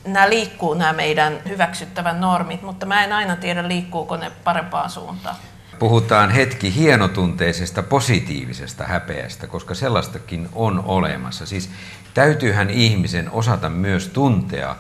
[0.05, 5.35] Nämä liikkuu nämä meidän hyväksyttävän normit, mutta mä en aina tiedä liikkuuko ne parempaan suuntaan
[5.79, 11.45] puhutaan hetki hienotunteisesta positiivisesta häpeästä, koska sellaistakin on olemassa.
[11.45, 11.69] Siis
[12.13, 14.75] täytyyhän ihmisen osata myös tuntea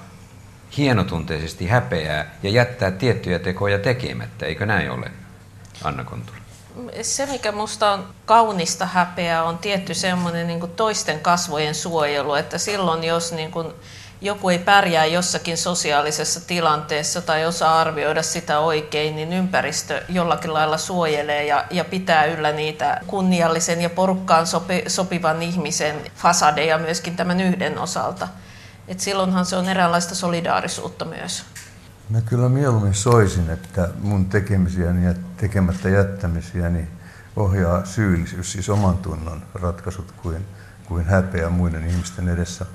[0.77, 5.11] hienotunteisesti häpeää ja jättää tiettyjä tekoja tekemättä, eikö näin ole,
[5.83, 6.37] Anna Kontula?
[7.01, 13.03] Se, mikä minusta on kaunista häpeää, on tietty semmoinen niin toisten kasvojen suojelu, että silloin
[13.03, 13.73] jos niin kuin,
[14.21, 20.77] joku ei pärjää jossakin sosiaalisessa tilanteessa tai osaa arvioida sitä oikein, niin ympäristö jollakin lailla
[20.77, 27.41] suojelee ja, ja pitää yllä niitä kunniallisen ja porukkaan sopi, sopivan ihmisen fasadeja myöskin tämän
[27.41, 28.27] yhden osalta.
[28.87, 31.43] Et silloinhan se on eräänlaista solidaarisuutta myös.
[32.09, 36.87] Mä kyllä mieluummin soisin, että mun tekemisiäni ja tekemättä jättämisiäni
[37.35, 40.45] ohjaa syyllisyys, siis oman tunnon ratkaisut kuin,
[40.85, 42.65] kuin häpeä muiden ihmisten edessä.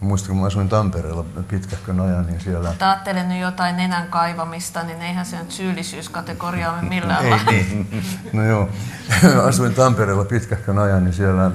[0.00, 2.68] Muistan, kun mä asuin Tampereella pitkähkön ajan, niin siellä...
[2.68, 8.04] Mutta ajattelen nyt jotain nenän kaivamista, niin eihän se nyt syyllisyyskategoriaa millään Ei niin.
[8.32, 8.68] No joo.
[9.48, 11.50] Asuin Tampereella pitkähkön ajan, niin siellä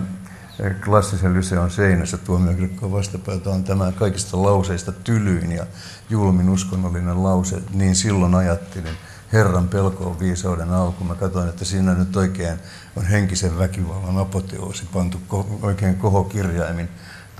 [0.85, 5.65] klassisen lyseon seinässä tuomiokirkkoon vastapäätä on tämä kaikista lauseista tylyin ja
[6.09, 7.61] julmin uskonnollinen lause.
[7.73, 8.97] Niin silloin ajattelin,
[9.33, 11.03] Herran pelko on viisauden alku.
[11.03, 12.59] Mä katsoin, että siinä nyt oikein
[12.95, 15.21] on henkisen väkivallan apoteoosi pantu
[15.61, 16.89] oikein kohokirjaimin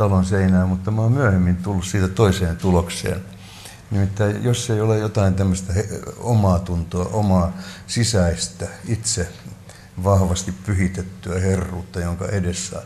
[0.02, 3.22] talon seinään, mutta mä oon myöhemmin tullut siitä toiseen tulokseen.
[3.92, 5.74] Nimittäin jos ei ole jotain tämmöistä
[6.18, 7.52] omaa tuntoa, omaa
[7.88, 9.28] sisäistä, itse
[10.04, 12.82] vahvasti pyhitettyä herruutta, jonka edessä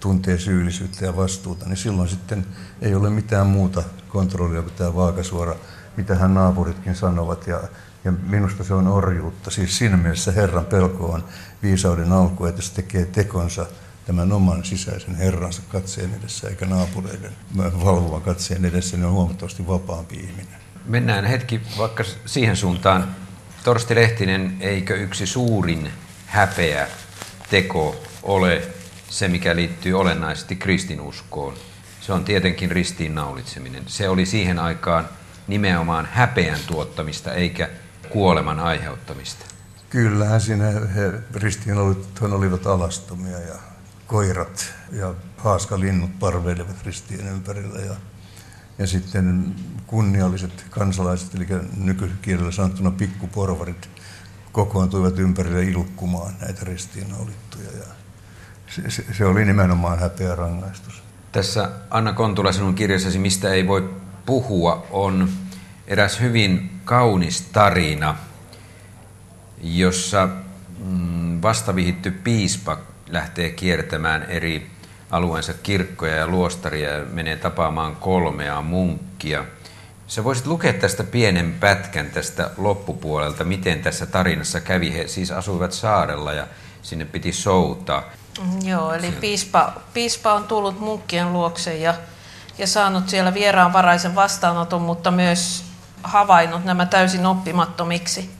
[0.00, 2.46] tuntee syyllisyyttä ja vastuuta, niin silloin sitten
[2.80, 5.54] ei ole mitään muuta kontrollia kuin tämä vaakasuora,
[5.96, 7.46] mitä hän naapuritkin sanovat.
[7.46, 7.60] Ja,
[8.04, 9.50] ja minusta se on orjuutta.
[9.50, 11.24] Siis siinä mielessä Herran pelko on
[11.62, 13.66] viisauden alku, että se tekee tekonsa
[14.06, 20.16] tämän oman sisäisen herransa katseen edessä, eikä naapureiden valvovan katseen edessä, niin on huomattavasti vapaampi
[20.16, 20.60] ihminen.
[20.84, 23.16] Mennään hetki vaikka siihen suuntaan.
[23.64, 25.90] Torsti Lehtinen, eikö yksi suurin
[26.26, 26.88] häpeä
[27.50, 28.62] teko ole
[29.08, 31.54] se, mikä liittyy olennaisesti kristinuskoon?
[32.00, 33.82] Se on tietenkin ristiinnaulitseminen.
[33.86, 35.08] Se oli siihen aikaan
[35.46, 37.68] nimenomaan häpeän tuottamista eikä
[38.10, 39.44] kuoleman aiheuttamista.
[39.90, 43.54] Kyllähän siinä he ristiinnaulitut olivat alastomia ja
[44.06, 47.78] koirat ja haaskalinnut parveilevat ristien ympärillä.
[47.78, 47.94] Ja,
[48.78, 49.54] ja sitten
[49.86, 53.88] kunnialliset kansalaiset, eli nykykielellä sanottuna pikkuporvarit,
[54.52, 57.70] kokoontuivat ympärille ilkkumaan näitä ristiinnaulittuja.
[57.78, 57.86] Ja
[58.66, 61.02] se, se, se oli nimenomaan häpeä rangaistus.
[61.32, 63.94] Tässä Anna Kontula sinun kirjassasi Mistä ei voi
[64.26, 65.28] puhua on
[65.86, 68.16] eräs hyvin kaunis tarina,
[69.62, 70.28] jossa
[70.84, 74.70] mm, vastavihitty piispa lähtee kiertämään eri
[75.10, 79.44] alueensa kirkkoja ja luostaria ja menee tapaamaan kolmea munkkia.
[80.06, 84.94] Sä voisit lukea tästä pienen pätkän tästä loppupuolelta, miten tässä tarinassa kävi.
[84.94, 86.46] He siis asuivat saarella ja
[86.82, 88.02] sinne piti soutaa.
[88.40, 91.94] Mm, joo, eli piispa, piispa on tullut munkkien luokse ja,
[92.58, 95.64] ja saanut siellä vieraanvaraisen vastaanoton, mutta myös
[96.02, 98.30] havainnut nämä täysin oppimattomiksi.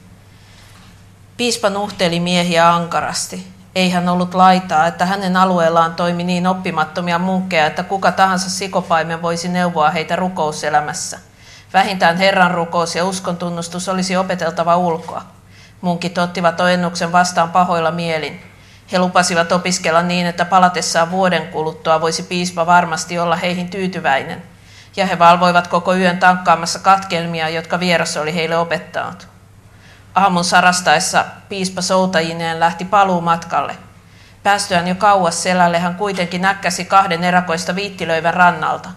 [1.37, 3.56] Piispa nuhteli miehiä ankarasti.
[3.77, 9.23] Ei hän ollut laitaa, että hänen alueellaan toimi niin oppimattomia munkkeja, että kuka tahansa sikopaimen
[9.23, 11.19] voisi neuvoa heitä rukouselämässä.
[11.73, 15.23] Vähintään Herran rukous ja uskontunnustus olisi opeteltava ulkoa.
[15.81, 18.41] Munkit ottivat ojennuksen vastaan pahoilla mielin.
[18.93, 24.43] He lupasivat opiskella niin, että palatessaan vuoden kuluttua voisi piispa varmasti olla heihin tyytyväinen.
[24.97, 29.36] Ja he valvoivat koko yön tankkaamassa katkelmia, jotka vieras oli heille opettanut.
[30.17, 33.77] Aamun sarastaessa piispa soutajineen lähti paluumatkalle.
[34.43, 38.89] Päästyään jo kauas selälle hän kuitenkin näkkäsi kahden erakoista viittilöivän rannalta.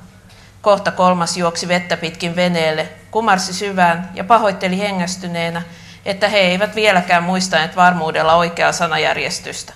[0.61, 5.61] Kohta kolmas juoksi vettä pitkin veneelle, kumarsi syvään ja pahoitteli hengästyneenä,
[6.05, 9.73] että he eivät vieläkään muistaneet varmuudella oikeaa sanajärjestystä.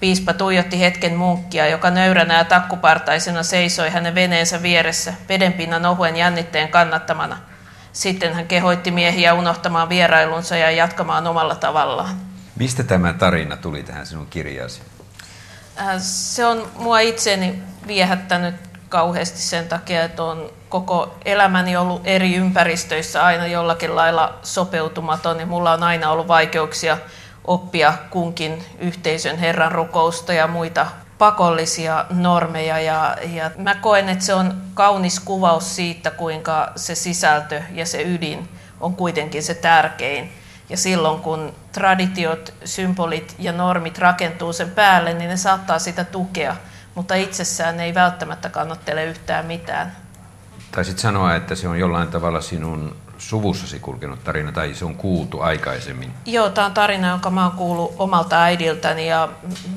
[0.00, 6.68] Piispa tuijotti hetken munkkia, joka nöyränä ja takkupartaisena seisoi hänen veneensä vieressä, vedenpinnan ohuen jännitteen
[6.68, 7.36] kannattamana–
[7.94, 12.16] sitten hän kehoitti miehiä unohtamaan vierailunsa ja jatkamaan omalla tavallaan.
[12.56, 14.82] Mistä tämä tarina tuli tähän sinun kirjaasi?
[15.78, 18.54] Äh, se on mua itseni viehättänyt
[18.88, 25.46] kauheasti sen takia, että on koko elämäni ollut eri ympäristöissä aina jollakin lailla sopeutumaton ja
[25.46, 26.98] mulla on aina ollut vaikeuksia
[27.44, 30.86] oppia kunkin yhteisön Herran rukousta ja muita
[31.24, 37.62] pakollisia normeja ja, ja mä koen, että se on kaunis kuvaus siitä, kuinka se sisältö
[37.72, 38.48] ja se ydin
[38.80, 40.32] on kuitenkin se tärkein.
[40.68, 46.56] Ja silloin kun traditiot, symbolit ja normit rakentuu sen päälle, niin ne saattaa sitä tukea,
[46.94, 49.96] mutta itsessään ne ei välttämättä kannattele yhtään mitään.
[50.70, 55.40] Taisit sanoa, että se on jollain tavalla sinun suvussasi kulkenut tarina tai se on kuultu
[55.40, 56.14] aikaisemmin?
[56.26, 59.28] Joo, tämä on tarina, jonka mä oon kuullut omalta äidiltäni ja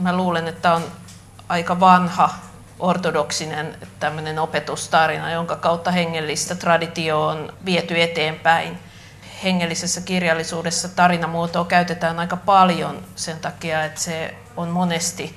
[0.02, 0.84] mä luulen, että on
[1.50, 2.30] aika vanha
[2.80, 8.80] ortodoksinen tämmöinen opetustarina, jonka kautta hengellistä traditio on viety eteenpäin.
[9.44, 15.36] Hengellisessä kirjallisuudessa tarinamuotoa käytetään aika paljon sen takia, että se on monesti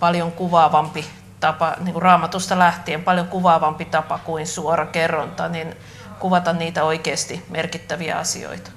[0.00, 1.06] paljon kuvaavampi
[1.40, 5.76] tapa, niin kuin raamatusta lähtien paljon kuvaavampi tapa kuin suora kerronta, niin
[6.18, 8.70] kuvata niitä oikeasti merkittäviä asioita.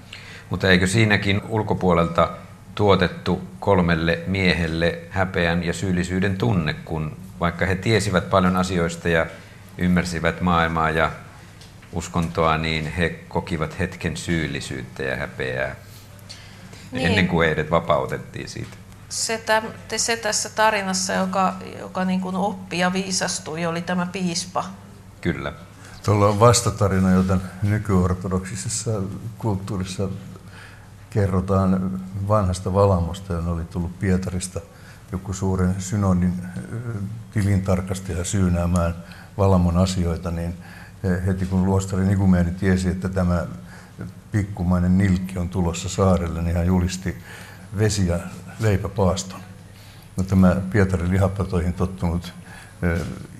[0.49, 2.29] Mutta eikö siinäkin ulkopuolelta
[2.77, 9.25] tuotettu kolmelle miehelle häpeän ja syyllisyyden tunne, kun vaikka he tiesivät paljon asioista ja
[9.77, 11.11] ymmärsivät maailmaa ja
[11.93, 15.75] uskontoa, niin he kokivat hetken syyllisyyttä ja häpeää
[16.91, 17.07] niin.
[17.07, 18.77] ennen kuin heidät vapautettiin siitä.
[19.09, 19.63] Se, täm,
[19.97, 24.65] se tässä tarinassa, joka, joka niin kuin oppi ja viisastui, oli tämä piispa.
[25.21, 25.53] Kyllä.
[26.05, 28.91] Tuolla on vastatarina, jota nykyortodoksisessa
[29.37, 30.09] kulttuurissa
[31.09, 34.61] kerrotaan vanhasta Valamosta, joka oli tullut Pietarista
[35.11, 36.33] joku suuren synodin
[37.31, 38.95] tilintarkastaja syynäämään
[39.37, 40.53] Valamon asioita, niin
[41.25, 43.45] heti kun luostari Nikumeeni tiesi, että tämä
[44.31, 47.17] pikkumainen nilkki on tulossa saarelle, niin hän julisti
[47.77, 48.19] vesi- ja
[48.59, 49.39] leipäpaaston.
[50.17, 52.33] No, tämä Pietarin lihapatoihin tottunut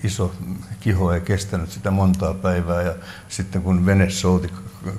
[0.04, 0.32] iso
[0.80, 2.94] kiho ei kestänyt sitä montaa päivää ja
[3.28, 4.52] sitten kun vene souti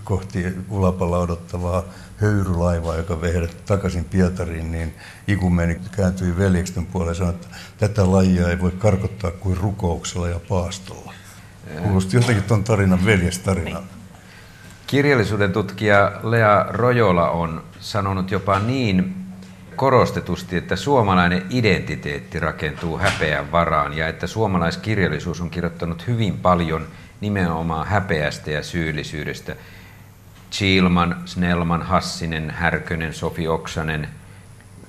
[0.04, 1.84] kohti ulapalla odottavaa
[2.18, 4.96] höyrylaivaa, joka vei heidät takaisin Pietariin, niin
[5.28, 7.48] Ikumeni kääntyi veljeksen puoleen ja sanoi, että
[7.78, 11.14] tätä lajia ei voi karkottaa kuin rukouksella ja paastolla.
[11.84, 13.82] Kuulosti jotenkin tuon tarinan veljestarina.
[14.88, 19.19] Kirjallisuuden tutkija Lea Rojola on sanonut jopa niin
[19.80, 26.88] korostetusti, että suomalainen identiteetti rakentuu häpeän varaan ja että suomalaiskirjallisuus on kirjoittanut hyvin paljon
[27.22, 29.56] nimenomaan häpeästä ja syyllisyydestä.
[30.52, 34.08] Chilman, Snellman, Hassinen, Härkönen, Sofi Oksanen.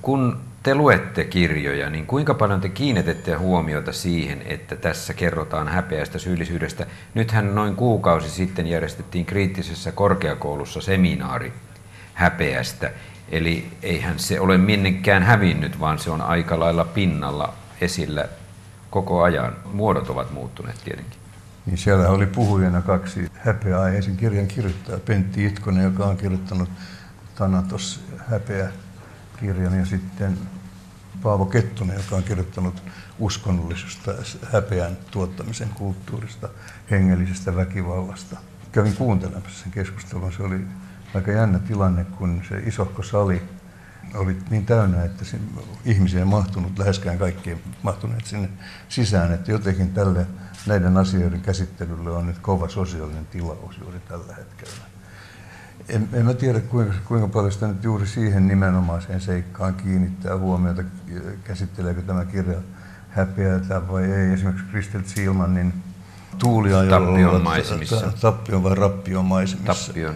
[0.02, 6.18] Kun te luette kirjoja, niin kuinka paljon te kiinnitätte huomiota siihen, että tässä kerrotaan häpeästä
[6.18, 6.86] syyllisyydestä?
[7.14, 11.52] Nythän noin kuukausi sitten järjestettiin kriittisessä korkeakoulussa seminaari
[12.14, 12.90] häpeästä.
[13.30, 18.28] Eli eihän se ole minnekään hävinnyt, vaan se on aika lailla pinnalla esillä
[18.90, 19.56] koko ajan.
[19.72, 21.20] Muodot ovat muuttuneet tietenkin.
[21.66, 25.00] niin siellä oli puhujana kaksi häpeäaiheisen kirjan kirjoittajaa.
[25.00, 26.68] Pentti Itkonen, joka on kirjoittanut
[27.34, 28.68] Thanatos häpeä
[29.40, 30.38] kirjan ja sitten
[31.22, 32.82] Paavo Kettunen, joka on kirjoittanut
[33.18, 34.14] uskonnollisesta
[34.52, 36.48] häpeän tuottamisen kulttuurista,
[36.90, 38.36] hengellisestä väkivallasta.
[38.72, 40.32] Kävin kuuntelemassa sen keskustelun.
[40.32, 40.60] Se oli
[41.14, 43.42] aika jännä tilanne, kun se isohko sali
[44.14, 45.24] oli niin täynnä, että
[45.84, 48.48] ihmisiä ei mahtunut, läheskään kaikki mahtuneet sinne
[48.88, 50.26] sisään, että jotenkin tälle
[50.66, 54.84] näiden asioiden käsittelylle on nyt kova sosiaalinen tilaus juuri tällä hetkellä.
[55.88, 60.82] En, en mä tiedä, kuinka, kuinka paljon sitä nyt juuri siihen nimenomaiseen seikkaan kiinnittää huomiota,
[61.44, 62.58] käsitteleekö tämä kirja
[63.10, 64.32] häpeätä vai ei.
[64.32, 65.72] Esimerkiksi Kristel Silmanin
[66.38, 68.12] tuuliajolla Tappion maisemissa.
[68.20, 69.86] Tappion vai rappion maisemissa.
[69.86, 70.14] Tappion.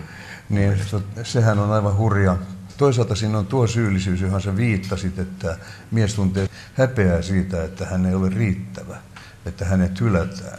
[0.48, 0.80] Niin,
[1.22, 2.37] sehän on aivan hurja.
[2.76, 5.57] Toisaalta siinä on tuo syyllisyys, johon sä viittasit, että
[5.90, 8.96] mies tuntee häpeää siitä, että hän ei ole riittävä,
[9.46, 10.59] että hänet hylätään.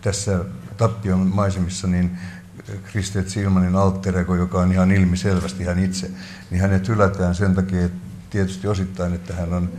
[0.00, 0.44] Tässä
[0.76, 2.18] Tappion maisemissa niin
[2.84, 6.10] Kristet Silmanin alterego, joka on ihan ilmiselvästi hän itse,
[6.50, 7.98] niin hänet hylätään sen takia, että
[8.30, 9.72] tietysti osittain, että hän on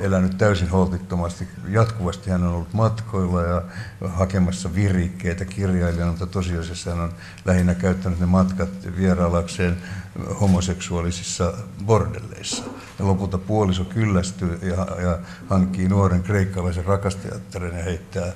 [0.00, 1.48] elänyt täysin holtittomasti.
[1.68, 3.62] Jatkuvasti hän on ollut matkoilla ja
[4.08, 7.12] hakemassa virikkeitä kirjailijana, mutta tosiasiassa hän on
[7.44, 9.76] lähinnä käyttänyt ne matkat vierailakseen
[10.40, 11.54] homoseksuaalisissa
[11.86, 12.64] bordelleissa.
[12.98, 15.18] Ja lopulta puoliso kyllästyy ja, ja
[15.50, 18.32] hankkii nuoren kreikkalaisen rakastajattaren ja heittää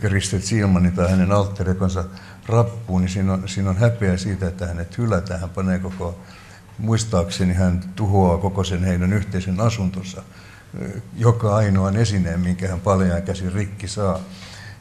[0.00, 2.04] Kristet Silmanin tai hänen alterekonsa
[2.46, 5.40] rappuun, niin siinä on, siinä on häpeä siitä, että hänet hylätään.
[5.40, 6.18] Hän panee koko,
[6.78, 10.22] muistaakseni hän tuhoaa koko sen heidän yhteisen asuntonsa,
[11.16, 14.20] joka ainoan esineen, minkä hän paljaan käsi rikki saa.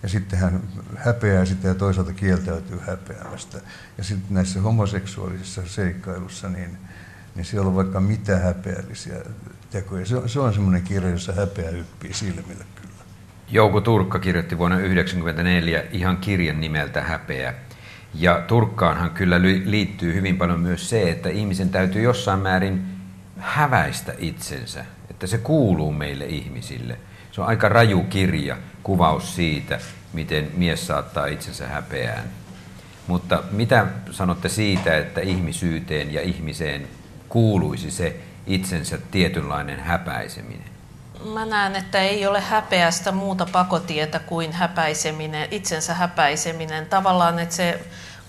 [0.04, 0.62] Ja sitten hän
[0.96, 3.58] häpeää sitä ja toisaalta kieltäytyy häpeämästä.
[3.98, 6.78] Ja sitten näissä homoseksuaalisissa seikkailussa, niin,
[7.36, 9.16] niin siellä on vaikka mitä häpeällisiä
[9.72, 10.06] tekoja.
[10.06, 12.92] Se on, se on semmoinen kirja, jossa häpeä yppii silmille kyllä.
[13.50, 17.54] Jouko Turkka kirjoitti vuonna 1994 ihan kirjan nimeltä Häpeä.
[18.14, 22.86] Ja Turkkaanhan kyllä liittyy hyvin paljon myös se, että ihmisen täytyy jossain määrin
[23.38, 24.86] häväistä itsensä,
[25.22, 26.98] että se kuuluu meille ihmisille.
[27.32, 29.80] Se on aika raju kirja, kuvaus siitä,
[30.14, 32.24] miten mies saattaa itsensä häpeään.
[33.08, 36.88] Mutta mitä sanotte siitä, että ihmisyyteen ja ihmiseen
[37.30, 38.16] kuuluisi se
[38.48, 40.70] itsensä tietynlainen häpäiseminen?
[41.34, 46.86] Mä näen, että ei ole häpeästä muuta pakotietä kuin häpäiseminen, itsensä häpäiseminen.
[46.86, 47.80] Tavallaan, että se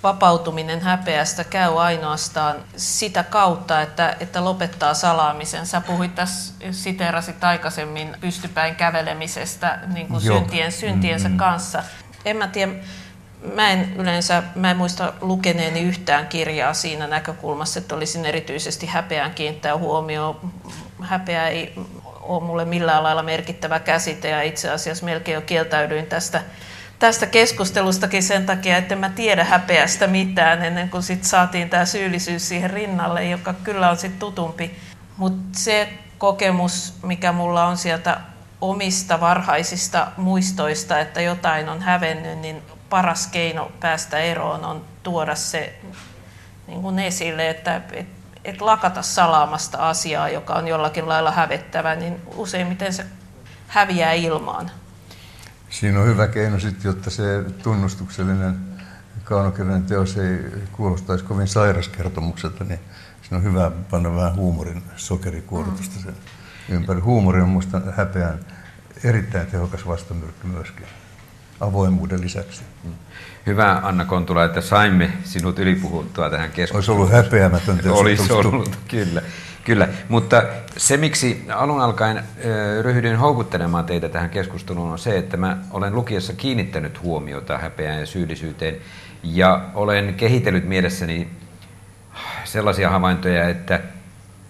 [0.02, 5.66] vapautuminen häpeästä käy ainoastaan sitä kautta, että, että lopettaa salaamisen.
[5.66, 11.38] Sä puhuit tässä, siterasit aikaisemmin pystypäin kävelemisestä niin kuin syntien, syntiensä mm-hmm.
[11.38, 11.82] kanssa.
[12.24, 12.72] En mä tiedä,
[13.54, 19.34] mä en yleensä, mä en muista lukeneeni yhtään kirjaa siinä näkökulmassa, että olisin erityisesti häpeään
[19.34, 20.52] kiinnittää huomioon.
[21.00, 21.72] Häpeä ei
[22.22, 26.42] ole mulle millään lailla merkittävä käsite ja itse asiassa melkein jo kieltäydyin tästä,
[27.02, 32.48] tästä keskustelustakin sen takia, että mä tiedä häpeästä mitään ennen kuin sit saatiin tämä syyllisyys
[32.48, 34.76] siihen rinnalle, joka kyllä on sitten tutumpi.
[35.16, 38.20] Mutta se kokemus, mikä mulla on sieltä
[38.60, 45.74] omista varhaisista muistoista, että jotain on hävennyt, niin paras keino päästä eroon on tuoda se
[46.66, 52.20] niin kuin esille, että, että et lakata salaamasta asiaa, joka on jollakin lailla hävettävä, niin
[52.36, 53.06] useimmiten se
[53.68, 54.70] häviää ilmaan.
[55.72, 58.56] Siinä on hyvä keino sitten, jotta se tunnustuksellinen
[59.24, 60.38] kaunokirjallinen teos ei
[60.72, 62.80] kuulostaisi kovin sairaskertomukselta, niin
[63.22, 66.14] siinä on hyvä panna vähän huumorin sokerikuorotusta sen
[66.68, 67.00] ympäri.
[67.00, 68.38] Huumori on minusta häpeän
[69.04, 70.86] erittäin tehokas vastamyrkky myöskin
[71.60, 72.62] avoimuuden lisäksi.
[73.46, 77.00] Hyvä Anna Kontula, että saimme sinut ylipuhuttua tähän keskusteluun.
[77.00, 77.92] Olisi ollut häpeämätöntä.
[77.92, 79.22] Olisi ollut, kyllä.
[79.64, 80.42] Kyllä, mutta
[80.76, 82.24] se miksi alun alkaen
[82.82, 88.06] ryhdyin houkuttelemaan teitä tähän keskusteluun on se, että mä olen lukiessa kiinnittänyt huomiota häpeään ja
[88.06, 88.76] syyllisyyteen
[89.22, 91.28] ja olen kehitellyt mielessäni
[92.44, 93.80] sellaisia havaintoja, että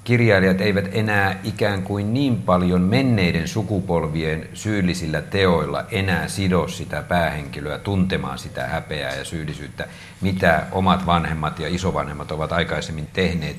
[0.05, 7.79] kirjailijat eivät enää ikään kuin niin paljon menneiden sukupolvien syyllisillä teoilla enää sido sitä päähenkilöä
[7.79, 9.88] tuntemaan sitä häpeää ja syyllisyyttä,
[10.20, 13.57] mitä omat vanhemmat ja isovanhemmat ovat aikaisemmin tehneet.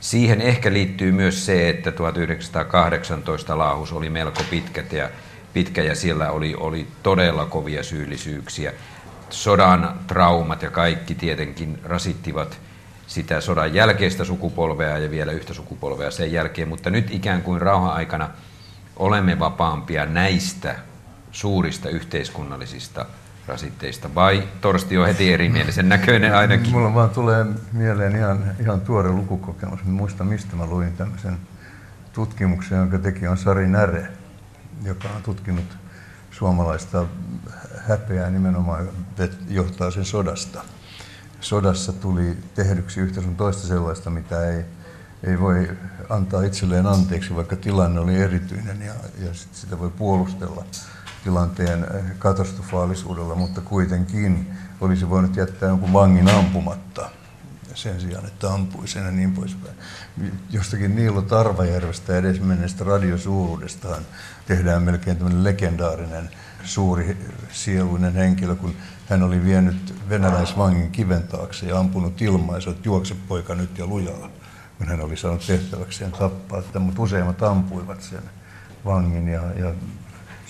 [0.00, 5.10] Siihen ehkä liittyy myös se, että 1918 laahus oli melko pitkät ja,
[5.52, 8.72] pitkä ja siellä oli, oli todella kovia syyllisyyksiä.
[9.30, 12.58] Sodan traumat ja kaikki tietenkin rasittivat
[13.06, 17.92] sitä sodan jälkeistä sukupolvea ja vielä yhtä sukupolvea sen jälkeen, mutta nyt ikään kuin rauhan
[17.92, 18.28] aikana
[18.96, 20.74] olemme vapaampia näistä
[21.32, 23.06] suurista yhteiskunnallisista
[23.50, 26.70] rasitteista, vai Torsti on heti erimielisen näköinen ainakin?
[26.70, 29.84] Mulla vaan tulee mieleen ihan, ihan tuore lukukokemus.
[29.84, 31.38] Mä muistan, mistä mä luin tämmöisen
[32.12, 34.08] tutkimuksen, jonka teki on Sari Näre,
[34.82, 35.64] joka on tutkinut
[36.30, 37.06] suomalaista
[37.88, 38.88] häpeää nimenomaan
[39.48, 40.64] johtaa sen sodasta.
[41.40, 44.64] Sodassa tuli tehdyksi yhtä sun toista sellaista, mitä ei,
[45.24, 45.70] ei voi
[46.08, 50.64] antaa itselleen anteeksi, vaikka tilanne oli erityinen ja, ja sit sitä voi puolustella
[51.24, 51.86] tilanteen
[52.18, 57.10] katastrofaalisuudella, mutta kuitenkin olisi voinut jättää jonkun vangin ampumatta
[57.74, 59.74] sen sijaan, että ampui sen ja niin poispäin.
[60.50, 64.02] Jostakin Niilo Tarvajärvestä edes menneestä radiosuuruudestahan
[64.46, 66.30] tehdään melkein tämmöinen legendaarinen
[66.64, 67.16] suuri
[67.52, 68.74] sieluinen henkilö, kun
[69.08, 74.30] hän oli vienyt venäläisvangin kiven taakse ja ampunut ilmaisu, että juokse poika nyt ja lujaa,
[74.78, 76.62] kun hän oli saanut tehtäväkseen tappaa.
[76.78, 78.22] Mutta useimmat ampuivat sen
[78.84, 79.74] vangin ja, ja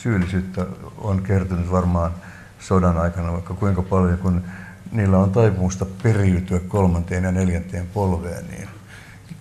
[0.02, 0.66] syyllisyyttä
[0.98, 2.12] on kertynyt varmaan
[2.58, 4.44] sodan aikana vaikka kuinka paljon, kun
[4.92, 8.68] niillä on taipumusta periytyä kolmanteen ja neljänteen polveen, niin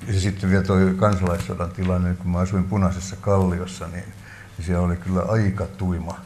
[0.08, 4.04] ja sitten vielä tuo kansalaissodan tilanne, kun mä asuin punaisessa kalliossa, niin,
[4.58, 6.20] niin siellä oli kyllä aika tuima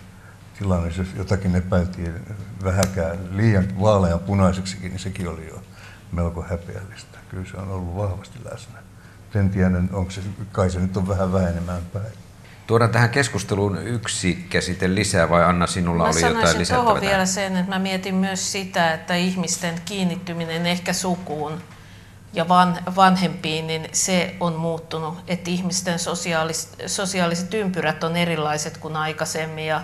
[0.60, 2.14] tilanne, jos jotakin epäiltiin
[2.64, 5.64] vähäkään liian vaalean punaiseksikin, niin sekin oli jo
[6.12, 7.18] melko häpeällistä.
[7.30, 8.80] Kyllä se on ollut vahvasti läsnä.
[9.36, 10.22] En tiedä, onko se,
[10.52, 12.23] kai se nyt on vähän vähenemään päin.
[12.68, 17.02] Tuodaan tähän keskusteluun yksi käsite lisää vai Anna sinulla mä oli jotain lisättävää?
[17.02, 21.62] vielä sen, että mä mietin myös sitä, että ihmisten kiinnittyminen ehkä sukuun
[22.34, 28.96] ja van, vanhempiin, niin se on muuttunut, että ihmisten sosiaalis, sosiaaliset ympyrät on erilaiset kuin
[28.96, 29.82] aikaisemmin ja,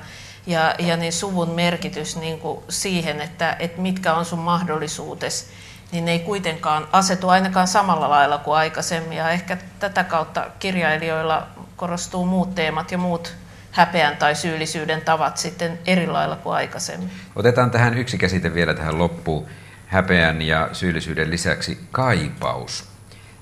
[0.47, 5.49] ja, ja niin suvun merkitys niin kuin siihen, että, että mitkä on sun mahdollisuutes,
[5.91, 9.17] niin ne ei kuitenkaan asetu ainakaan samalla lailla kuin aikaisemmin.
[9.17, 11.47] Ja ehkä tätä kautta kirjailijoilla
[11.79, 13.35] korostuu muut teemat ja muut
[13.71, 17.11] häpeän tai syyllisyyden tavat sitten eri lailla kuin aikaisemmin.
[17.35, 19.47] Otetaan tähän yksi käsite vielä tähän loppuun.
[19.87, 22.89] Häpeän ja syyllisyyden lisäksi kaipaus.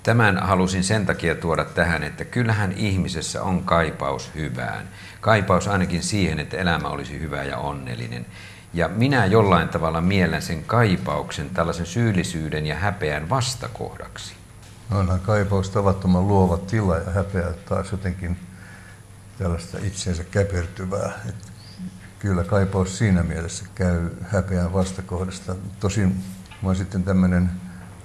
[0.04, 4.88] Tämän halusin sen takia tuoda tähän, että kyllähän ihmisessä on kaipaus hyvään.
[5.22, 8.26] Kaipaus ainakin siihen, että elämä olisi hyvä ja onnellinen.
[8.74, 14.37] Ja minä jollain tavalla mielen sen kaipauksen tällaisen syyllisyyden ja häpeän vastakohdaksi.
[14.92, 18.40] Onhan kaipaus tavattoman luova tila ja häpeä taas jotenkin
[19.38, 21.12] tällaista itseensä käpertyvää.
[21.30, 21.52] Et
[22.20, 25.56] kyllä kaipaus siinä mielessä käy häpeän vastakohdasta.
[25.80, 26.24] Tosin
[26.62, 27.52] mä sitten tämmöinen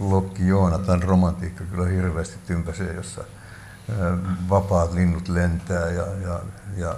[0.01, 3.25] Lokki Joonatan romantiikka kyllä hirveästi tympäsee, jossa
[4.49, 6.41] vapaat linnut lentää ja, ja,
[6.77, 6.97] ja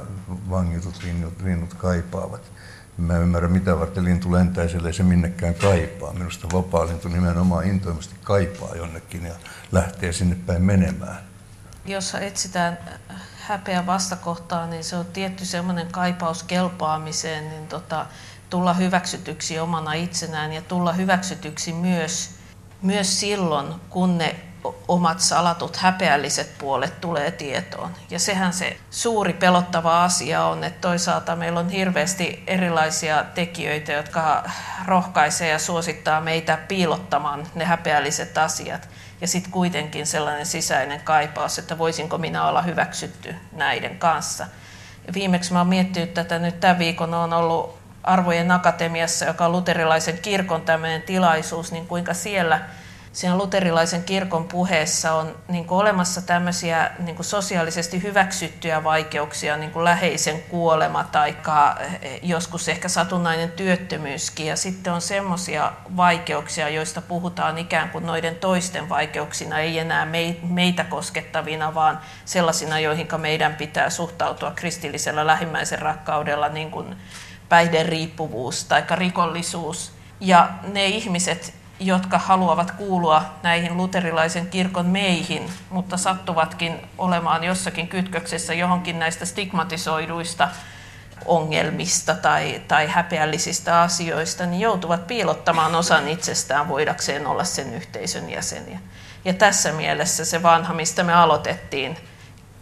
[0.50, 2.52] vangitut linnut, linnut kaipaavat.
[2.98, 6.12] Mä ymmärrä, mitä varten lintu lentää, ei se minnekään kaipaa.
[6.12, 9.34] Minusta vapaa lintu nimenomaan intoimasti kaipaa jonnekin ja
[9.72, 11.18] lähtee sinne päin menemään.
[11.86, 12.78] Jos etsitään
[13.40, 18.06] häpeä vastakohtaa, niin se on tietty semmoinen kaipaus kelpaamiseen, niin tota,
[18.50, 22.30] tulla hyväksytyksi omana itsenään ja tulla hyväksytyksi myös,
[22.82, 24.36] myös silloin, kun ne
[24.88, 27.90] omat salatut häpeälliset puolet tulee tietoon.
[28.10, 34.44] Ja sehän se suuri pelottava asia on, että toisaalta meillä on hirveästi erilaisia tekijöitä, jotka
[34.86, 38.88] rohkaisee ja suosittaa meitä piilottamaan ne häpeälliset asiat.
[39.20, 44.46] Ja sitten kuitenkin sellainen sisäinen kaipaus, että voisinko minä olla hyväksytty näiden kanssa.
[45.06, 49.52] Ja viimeksi mä oon miettinyt tätä nyt tämän viikon, on ollut Arvojen Akatemiassa, joka on
[49.52, 52.60] luterilaisen kirkon tämmöinen tilaisuus, niin kuinka siellä–
[53.14, 59.70] siinä luterilaisen kirkon puheessa on niin kuin olemassa tämmöisiä niin kuin sosiaalisesti hyväksyttyjä vaikeuksia, niin
[59.70, 61.36] kuin läheisen kuolema tai
[62.02, 64.46] eh, joskus ehkä satunnainen työttömyyskin.
[64.46, 70.06] Ja sitten on semmoisia vaikeuksia, joista puhutaan ikään kuin noiden toisten vaikeuksina, ei enää
[70.42, 76.96] meitä koskettavina, vaan sellaisina, joihin meidän pitää suhtautua kristillisellä lähimmäisen rakkaudella, niin kuin
[77.48, 79.92] päihderiippuvuus tai rikollisuus.
[80.20, 88.54] Ja ne ihmiset, jotka haluavat kuulua näihin luterilaisen kirkon meihin, mutta sattuvatkin olemaan jossakin kytköksessä
[88.54, 90.48] johonkin näistä stigmatisoiduista
[91.24, 98.78] ongelmista tai, tai häpeällisistä asioista, niin joutuvat piilottamaan osan itsestään voidakseen olla sen yhteisön jäseniä.
[99.24, 101.96] Ja tässä mielessä se vanha, mistä me aloitettiin,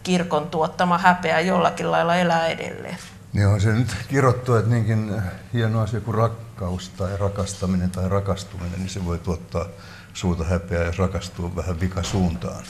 [0.03, 2.97] kirkon tuottama häpeä jollakin lailla elää edelleen.
[3.33, 5.21] Niin on se nyt kirottu, että niinkin
[5.53, 9.65] hieno asia kuin rakkaus tai rakastaminen tai rakastuminen, niin se voi tuottaa
[10.13, 12.63] suuta häpeää, jos rakastuu vähän vikasuuntaan.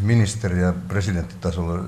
[0.00, 1.84] Ministeri- ja presidenttitasolla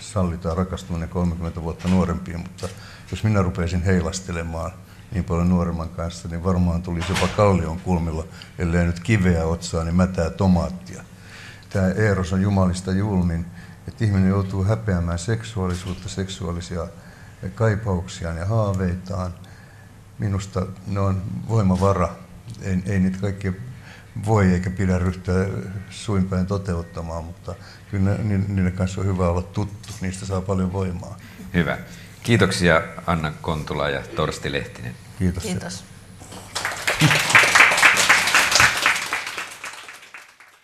[0.00, 2.68] sallitaan rakastuminen 30 vuotta nuorempiin, mutta
[3.10, 4.72] jos minä rupeisin heilastelemaan
[5.12, 8.24] niin paljon nuoremman kanssa, niin varmaan tulisi jopa kallion kulmilla,
[8.58, 11.04] ellei nyt kiveä otsaa, niin mätää tomaattia.
[11.70, 13.46] Tämä Eeros on jumalista julmin,
[13.88, 16.86] että ihminen joutuu häpeämään seksuaalisuutta, seksuaalisia
[17.54, 19.34] kaipauksiaan ja haaveitaan.
[20.18, 22.08] Minusta ne on voimavara.
[22.62, 23.52] Ei, ei niitä kaikkia
[24.26, 25.48] voi eikä pidä ryhtyä
[25.90, 27.54] suinpäin toteuttamaan, mutta
[27.90, 28.14] kyllä
[28.48, 29.88] niiden kanssa on hyvä olla tuttu.
[30.00, 31.16] Niistä saa paljon voimaa.
[31.54, 31.78] Hyvä.
[32.22, 34.94] Kiitoksia Anna Kontula ja Torsti Lehtinen.
[35.18, 35.42] Kiitos.
[35.42, 35.84] Kiitos.